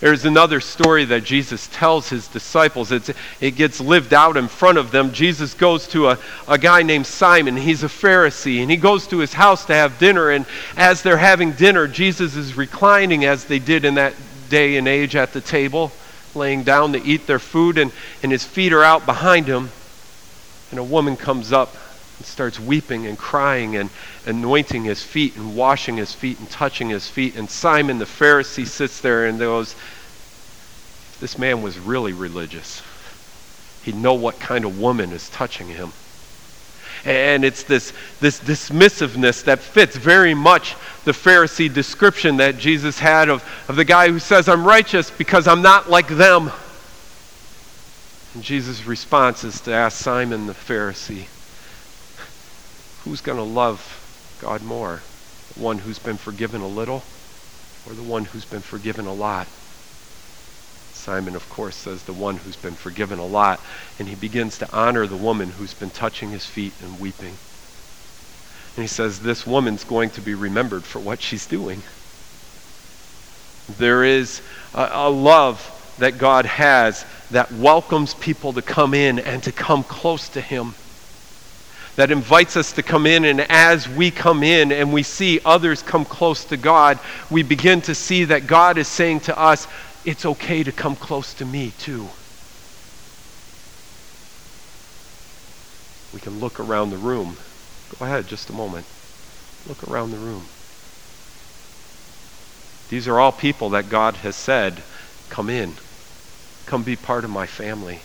There's 0.00 0.24
another 0.24 0.60
story 0.60 1.04
that 1.06 1.24
Jesus 1.24 1.68
tells 1.68 2.08
his 2.08 2.28
disciples. 2.28 2.92
It's, 2.92 3.10
it 3.40 3.52
gets 3.52 3.80
lived 3.80 4.12
out 4.12 4.36
in 4.36 4.48
front 4.48 4.76
of 4.76 4.90
them. 4.90 5.12
Jesus 5.12 5.54
goes 5.54 5.86
to 5.88 6.08
a, 6.08 6.18
a 6.48 6.58
guy 6.58 6.82
named 6.82 7.06
Simon. 7.06 7.56
He's 7.56 7.84
a 7.84 7.88
Pharisee, 7.88 8.60
and 8.60 8.70
he 8.70 8.76
goes 8.76 9.06
to 9.08 9.18
his 9.18 9.32
house 9.32 9.64
to 9.66 9.74
have 9.74 9.98
dinner. 9.98 10.30
And 10.30 10.46
as 10.76 11.02
they're 11.02 11.16
having 11.16 11.52
dinner, 11.52 11.86
Jesus 11.86 12.36
is 12.36 12.56
reclining 12.56 13.24
as 13.24 13.44
they 13.44 13.58
did 13.58 13.84
in 13.84 13.94
that 13.94 14.14
day 14.48 14.76
and 14.76 14.86
age 14.86 15.16
at 15.16 15.32
the 15.32 15.40
table, 15.40 15.90
laying 16.34 16.64
down 16.64 16.92
to 16.92 17.02
eat 17.02 17.26
their 17.26 17.38
food, 17.38 17.78
and, 17.78 17.92
and 18.22 18.30
his 18.30 18.44
feet 18.44 18.72
are 18.72 18.84
out 18.84 19.06
behind 19.06 19.46
him. 19.46 19.70
And 20.70 20.80
a 20.80 20.84
woman 20.84 21.16
comes 21.16 21.52
up 21.52 21.74
starts 22.26 22.58
weeping 22.58 23.06
and 23.06 23.18
crying 23.18 23.76
and 23.76 23.90
anointing 24.26 24.84
his 24.84 25.02
feet 25.02 25.36
and 25.36 25.56
washing 25.56 25.96
his 25.96 26.12
feet 26.12 26.38
and 26.38 26.50
touching 26.50 26.88
his 26.88 27.08
feet. 27.08 27.36
And 27.36 27.48
Simon 27.48 27.98
the 27.98 28.04
Pharisee 28.04 28.66
sits 28.66 29.00
there 29.00 29.26
and 29.26 29.38
goes, 29.38 29.74
This 31.20 31.38
man 31.38 31.62
was 31.62 31.78
really 31.78 32.12
religious. 32.12 32.82
He'd 33.82 33.96
know 33.96 34.14
what 34.14 34.40
kind 34.40 34.64
of 34.64 34.80
woman 34.80 35.12
is 35.12 35.28
touching 35.30 35.68
him. 35.68 35.92
And 37.04 37.44
it's 37.44 37.64
this, 37.64 37.92
this 38.20 38.40
dismissiveness 38.40 39.44
that 39.44 39.58
fits 39.58 39.94
very 39.96 40.32
much 40.32 40.74
the 41.04 41.12
Pharisee 41.12 41.72
description 41.72 42.38
that 42.38 42.56
Jesus 42.56 42.98
had 42.98 43.28
of, 43.28 43.44
of 43.68 43.76
the 43.76 43.84
guy 43.84 44.08
who 44.08 44.18
says, 44.18 44.48
I'm 44.48 44.66
righteous 44.66 45.10
because 45.10 45.46
I'm 45.46 45.60
not 45.60 45.90
like 45.90 46.08
them. 46.08 46.50
And 48.34 48.42
Jesus' 48.42 48.86
response 48.86 49.44
is 49.44 49.60
to 49.62 49.72
ask 49.72 50.02
Simon 50.02 50.46
the 50.46 50.54
Pharisee, 50.54 51.26
who's 53.04 53.20
going 53.20 53.38
to 53.38 53.44
love 53.44 54.38
God 54.40 54.62
more? 54.62 55.00
The 55.54 55.62
one 55.62 55.78
who's 55.78 55.98
been 55.98 56.16
forgiven 56.16 56.60
a 56.60 56.66
little 56.66 57.02
or 57.86 57.92
the 57.92 58.02
one 58.02 58.24
who's 58.24 58.44
been 58.44 58.60
forgiven 58.60 59.06
a 59.06 59.12
lot? 59.12 59.46
Simon, 60.92 61.36
of 61.36 61.48
course, 61.50 61.76
says 61.76 62.02
the 62.04 62.14
one 62.14 62.38
who's 62.38 62.56
been 62.56 62.72
forgiven 62.72 63.18
a 63.18 63.26
lot, 63.26 63.60
and 63.98 64.08
he 64.08 64.14
begins 64.14 64.56
to 64.58 64.72
honor 64.72 65.06
the 65.06 65.16
woman 65.16 65.50
who's 65.50 65.74
been 65.74 65.90
touching 65.90 66.30
his 66.30 66.46
feet 66.46 66.72
and 66.82 66.98
weeping. 66.98 67.34
And 68.76 68.82
he 68.82 68.86
says, 68.86 69.20
This 69.20 69.46
woman's 69.46 69.84
going 69.84 70.10
to 70.10 70.22
be 70.22 70.34
remembered 70.34 70.82
for 70.82 71.00
what 71.00 71.20
she's 71.20 71.46
doing. 71.46 71.82
There 73.78 74.02
is 74.02 74.40
a, 74.74 74.88
a 74.92 75.10
love 75.10 75.70
that 75.98 76.18
God 76.18 76.46
has 76.46 77.04
that 77.30 77.52
welcomes 77.52 78.14
people 78.14 78.52
to 78.54 78.62
come 78.62 78.94
in 78.94 79.18
and 79.18 79.42
to 79.42 79.52
come 79.52 79.84
close 79.84 80.28
to 80.30 80.40
Him. 80.40 80.74
That 81.96 82.10
invites 82.10 82.56
us 82.56 82.72
to 82.72 82.82
come 82.82 83.06
in, 83.06 83.24
and 83.24 83.40
as 83.42 83.88
we 83.88 84.10
come 84.10 84.42
in 84.42 84.72
and 84.72 84.92
we 84.92 85.02
see 85.04 85.40
others 85.44 85.82
come 85.82 86.04
close 86.04 86.44
to 86.46 86.56
God, 86.56 86.98
we 87.30 87.42
begin 87.42 87.80
to 87.82 87.94
see 87.94 88.24
that 88.24 88.46
God 88.48 88.78
is 88.78 88.88
saying 88.88 89.20
to 89.20 89.38
us, 89.38 89.68
It's 90.04 90.26
okay 90.26 90.64
to 90.64 90.72
come 90.72 90.96
close 90.96 91.34
to 91.34 91.44
me 91.44 91.70
too. 91.70 92.10
We 96.12 96.20
can 96.20 96.38
look 96.38 96.60
around 96.60 96.90
the 96.90 96.98
room. 96.98 97.38
Go 97.88 98.04
ahead, 98.04 98.26
just 98.26 98.50
a 98.50 98.52
moment. 98.52 98.86
Look 99.64 99.84
around 99.84 100.10
the 100.10 100.18
room. 100.18 100.48
These 102.88 103.08
are 103.08 103.18
all 103.18 103.32
people 103.32 103.70
that 103.70 103.88
God 103.88 104.18
has 104.18 104.36
said, 104.36 104.84
Come 105.28 105.48
in. 105.48 105.76
Come 106.66 106.84
be 106.84 106.96
part 106.96 107.24
of 107.24 107.30
my 107.30 107.46
family. 107.46 108.02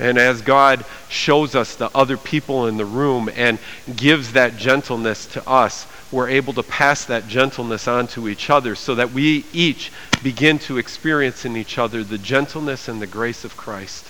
And 0.00 0.16
as 0.16 0.40
God 0.40 0.86
shows 1.10 1.54
us 1.54 1.76
the 1.76 1.90
other 1.94 2.16
people 2.16 2.66
in 2.66 2.78
the 2.78 2.86
room 2.86 3.28
and 3.36 3.58
gives 3.96 4.32
that 4.32 4.56
gentleness 4.56 5.26
to 5.26 5.46
us, 5.46 5.86
we're 6.10 6.30
able 6.30 6.54
to 6.54 6.62
pass 6.62 7.04
that 7.04 7.28
gentleness 7.28 7.86
on 7.86 8.06
to 8.08 8.26
each 8.26 8.48
other 8.48 8.74
so 8.74 8.94
that 8.94 9.12
we 9.12 9.44
each 9.52 9.92
begin 10.22 10.58
to 10.60 10.78
experience 10.78 11.44
in 11.44 11.54
each 11.54 11.76
other 11.76 12.02
the 12.02 12.16
gentleness 12.16 12.88
and 12.88 13.02
the 13.02 13.06
grace 13.06 13.44
of 13.44 13.58
Christ 13.58 14.06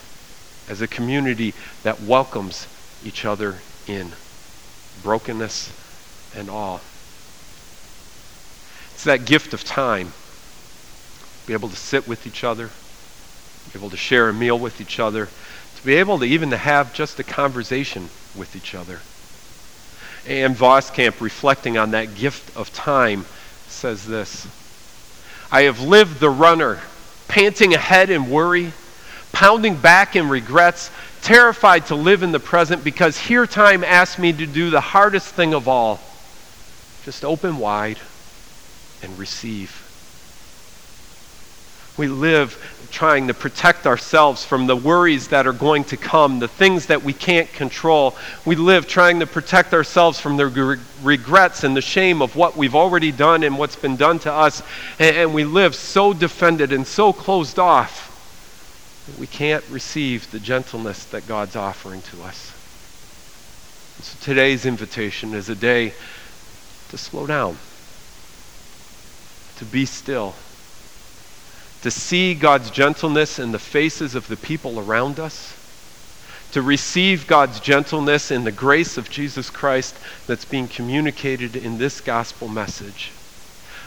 as 0.69 0.81
a 0.81 0.87
community 0.87 1.55
that 1.83 2.01
welcomes 2.01 2.69
each 3.05 3.25
other 3.25 3.57
in 3.89 4.13
brokenness 5.03 5.73
and 6.37 6.49
all. 6.49 6.81
It's 8.95 9.05
that 9.05 9.25
gift 9.25 9.55
of 9.55 9.65
time. 9.65 10.13
Be 11.47 11.53
able 11.53 11.69
to 11.69 11.77
sit 11.77 12.07
with 12.07 12.29
each 12.29 12.45
other, 12.45 12.71
be 13.73 13.79
able 13.79 13.91
to 13.91 13.97
share 13.97 14.29
a 14.29 14.33
meal 14.33 14.57
with 14.57 14.81
each 14.81 15.01
other, 15.01 15.27
to 15.81 15.87
be 15.87 15.97
able 15.97 16.19
to 16.19 16.27
even 16.27 16.51
to 16.51 16.57
have 16.57 16.93
just 16.93 17.19
a 17.19 17.25
conversation 17.25 18.09
with 18.37 18.55
each 18.55 18.75
other. 18.75 19.01
Ann 20.27 20.55
Voskamp, 20.55 21.21
reflecting 21.21 21.79
on 21.79 21.93
that 21.93 22.15
gift 22.15 22.55
of 22.57 22.73
time, 22.73 23.25
says 23.67 24.07
this 24.07 24.47
I 25.51 25.63
have 25.63 25.81
lived 25.81 26.21
the 26.21 26.31
runner, 26.31 26.81
panting 27.29 27.73
ahead 27.73 28.11
in 28.11 28.29
worry, 28.29 28.73
pounding 29.33 29.77
back 29.77 30.17
in 30.17 30.29
regrets, 30.29 30.91
terrified 31.23 31.87
to 31.87 31.95
live 31.95 32.23
in 32.23 32.33
the 32.33 32.41
present 32.41 32.85
because 32.85 33.17
here 33.19 33.47
time 33.47 33.83
asks 33.83 34.19
me 34.19 34.33
to 34.33 34.47
do 34.47 34.71
the 34.71 34.81
hardest 34.81 35.35
thing 35.35 35.55
of 35.55 35.67
all 35.67 36.01
just 37.05 37.25
open 37.25 37.57
wide 37.57 37.99
and 39.03 39.19
receive. 39.19 39.90
We 41.97 42.09
live 42.09 42.59
trying 42.91 43.29
to 43.29 43.35
protect 43.35 43.87
ourselves 43.87 44.45
from 44.45 44.67
the 44.67 44.77
worries 44.77 45.29
that 45.29 45.47
are 45.47 45.53
going 45.53 45.85
to 45.85 45.97
come, 45.97 46.39
the 46.41 46.49
things 46.49 46.87
that 46.87 47.03
we 47.03 47.13
can't 47.13 47.53
control. 47.53 48.17
We 48.45 48.57
live 48.57 48.87
trying 48.87 49.21
to 49.21 49.27
protect 49.27 49.75
ourselves 49.75 50.19
from 50.19 50.37
the 50.37 50.47
re- 50.47 50.79
regrets 51.03 51.63
and 51.63 51.77
the 51.77 51.81
shame 51.81 52.21
of 52.21 52.35
what 52.35 52.57
we've 52.57 52.75
already 52.75 53.13
done 53.13 53.45
and 53.45 53.59
what's 53.59 53.77
been 53.77 53.97
done 53.97 54.19
to 54.21 54.33
us. 54.33 54.63
And, 54.99 55.17
and 55.17 55.35
we 55.35 55.45
live 55.45 55.75
so 55.75 56.13
defended 56.13 56.73
and 56.73 56.87
so 56.87 57.13
closed 57.13 57.59
off 57.59 58.09
that 59.07 59.19
we 59.19 59.27
can't 59.27 59.65
receive 59.71 60.31
the 60.33 60.41
gentleness 60.41 61.05
that 61.07 61.29
God's 61.29 61.57
offering 61.57 62.03
to 62.03 62.23
us. 62.23 62.53
So 64.03 64.19
today's 64.21 64.67
invitation 64.67 65.35
is 65.35 65.49
a 65.49 65.55
day 65.55 65.93
to 66.89 66.99
slow 66.99 67.27
down 67.27 67.57
to 69.61 69.67
be 69.67 69.85
still, 69.85 70.35
to 71.81 71.91
see 71.91 72.35
God's 72.35 72.71
gentleness 72.71 73.39
in 73.39 73.53
the 73.53 73.59
faces 73.59 74.15
of 74.15 74.29
the 74.29 74.37
people 74.37 74.79
around 74.79 75.19
us, 75.19 75.57
to 76.51 76.63
receive 76.63 77.27
God's 77.27 77.61
gentleness 77.61 78.31
in 78.31 78.45
the 78.45 78.53
grace 78.53 78.99
of 78.99 79.09
Jesus 79.09 79.51
Christ 79.51 79.99
that's 80.27 80.45
being 80.45 80.69
communicated 80.69 81.57
in 81.57 81.79
this 81.79 82.01
gospel 82.01 82.49
message. 82.49 83.13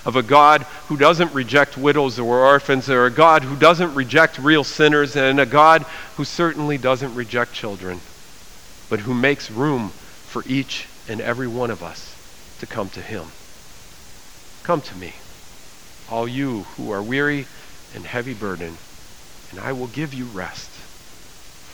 Of 0.06 0.16
a 0.16 0.24
God 0.24 0.64
who 0.88 0.98
doesn't 0.98 1.34
reject 1.34 1.78
widows 1.78 2.20
or 2.20 2.46
orphans, 2.46 2.90
or 2.90 3.06
a 3.06 3.12
God 3.12 3.44
who 3.44 3.56
doesn't 3.56 3.94
reject 3.94 4.38
real 4.38 4.64
sinners, 4.64 5.16
and 5.16 5.40
a 5.40 5.46
God 5.46 5.86
who 6.16 6.26
certainly 6.26 6.78
doesn't 6.78 7.14
reject 7.14 7.54
children, 7.54 8.02
but 8.90 9.02
who 9.02 9.14
makes 9.14 9.52
room 9.52 9.94
for 10.26 10.44
each 10.46 10.88
and 11.08 11.22
every 11.22 11.48
one 11.48 11.70
of 11.70 11.84
us 11.84 12.18
to 12.58 12.66
come 12.66 12.90
to 12.90 13.02
Him. 13.02 13.32
Come 14.64 14.82
to 14.82 14.96
me 14.96 15.16
all 16.08 16.28
you 16.28 16.64
who 16.76 16.92
are 16.92 17.02
weary 17.02 17.48
and 17.94 18.06
heavy 18.06 18.34
burden, 18.34 18.78
and 19.52 19.60
I 19.60 19.72
will 19.72 19.88
give 19.88 20.14
you 20.14 20.26
rest. 20.26 20.70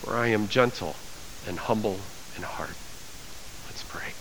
For 0.01 0.15
I 0.15 0.27
am 0.27 0.47
gentle 0.47 0.95
and 1.47 1.59
humble 1.59 1.97
in 2.35 2.43
heart. 2.43 2.69
Let's 3.67 3.83
pray. 3.83 4.13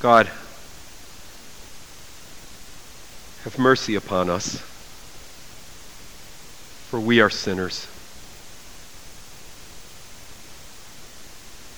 God, 0.00 0.28
have 3.44 3.58
mercy 3.58 3.94
upon 3.94 4.30
us, 4.30 4.56
for 6.90 6.98
we 7.00 7.20
are 7.20 7.30
sinners. 7.30 7.86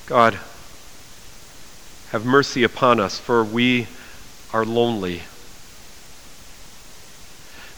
God, 0.07 0.39
have 2.15 2.25
mercy 2.25 2.63
upon 2.63 3.01
us, 3.01 3.19
for 3.19 3.43
we 3.43 3.89
are 4.53 4.65
lonely. 4.65 5.21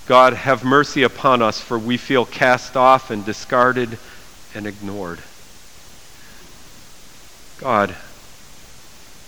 God, 0.05 0.35
have 0.35 0.62
mercy 0.62 1.03
upon 1.05 1.40
us, 1.40 1.59
for 1.59 1.79
we 1.79 1.96
feel 1.96 2.27
cast 2.27 2.77
off 2.77 3.11
and 3.11 3.25
discarded 3.25 3.96
and 4.55 4.66
ignored. 4.66 5.20
God, 7.57 7.96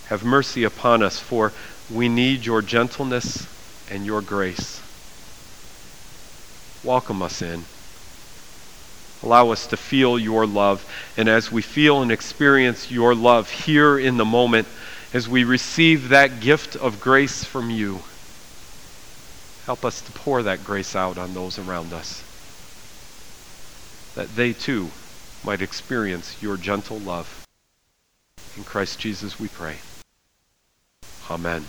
have 0.09 0.23
mercy 0.23 0.63
upon 0.63 1.01
us, 1.01 1.17
for 1.17 1.53
we 1.91 2.07
need 2.07 2.45
your 2.45 2.61
gentleness 2.61 3.47
and 3.89 4.05
your 4.05 4.21
grace. 4.21 4.79
Welcome 6.83 7.23
us 7.23 7.41
in. 7.41 7.63
Allow 9.23 9.49
us 9.49 9.65
to 9.65 9.75
feel 9.75 10.19
your 10.19 10.45
love. 10.45 10.85
And 11.17 11.27
as 11.27 11.51
we 11.51 11.63
feel 11.63 12.03
and 12.03 12.11
experience 12.11 12.91
your 12.91 13.15
love 13.15 13.49
here 13.49 13.97
in 13.97 14.17
the 14.17 14.23
moment, 14.23 14.67
as 15.13 15.27
we 15.27 15.43
receive 15.43 16.09
that 16.09 16.39
gift 16.39 16.75
of 16.75 17.01
grace 17.01 17.43
from 17.43 17.69
you. 17.69 17.99
Help 19.65 19.85
us 19.85 20.01
to 20.01 20.11
pour 20.11 20.43
that 20.43 20.63
grace 20.63 20.95
out 20.95 21.17
on 21.17 21.33
those 21.33 21.57
around 21.59 21.93
us, 21.93 22.23
that 24.15 24.35
they 24.35 24.53
too 24.53 24.89
might 25.43 25.61
experience 25.61 26.41
your 26.41 26.57
gentle 26.57 26.99
love. 26.99 27.47
In 28.57 28.63
Christ 28.63 28.99
Jesus 28.99 29.39
we 29.39 29.47
pray. 29.47 29.75
Amen. 31.29 31.65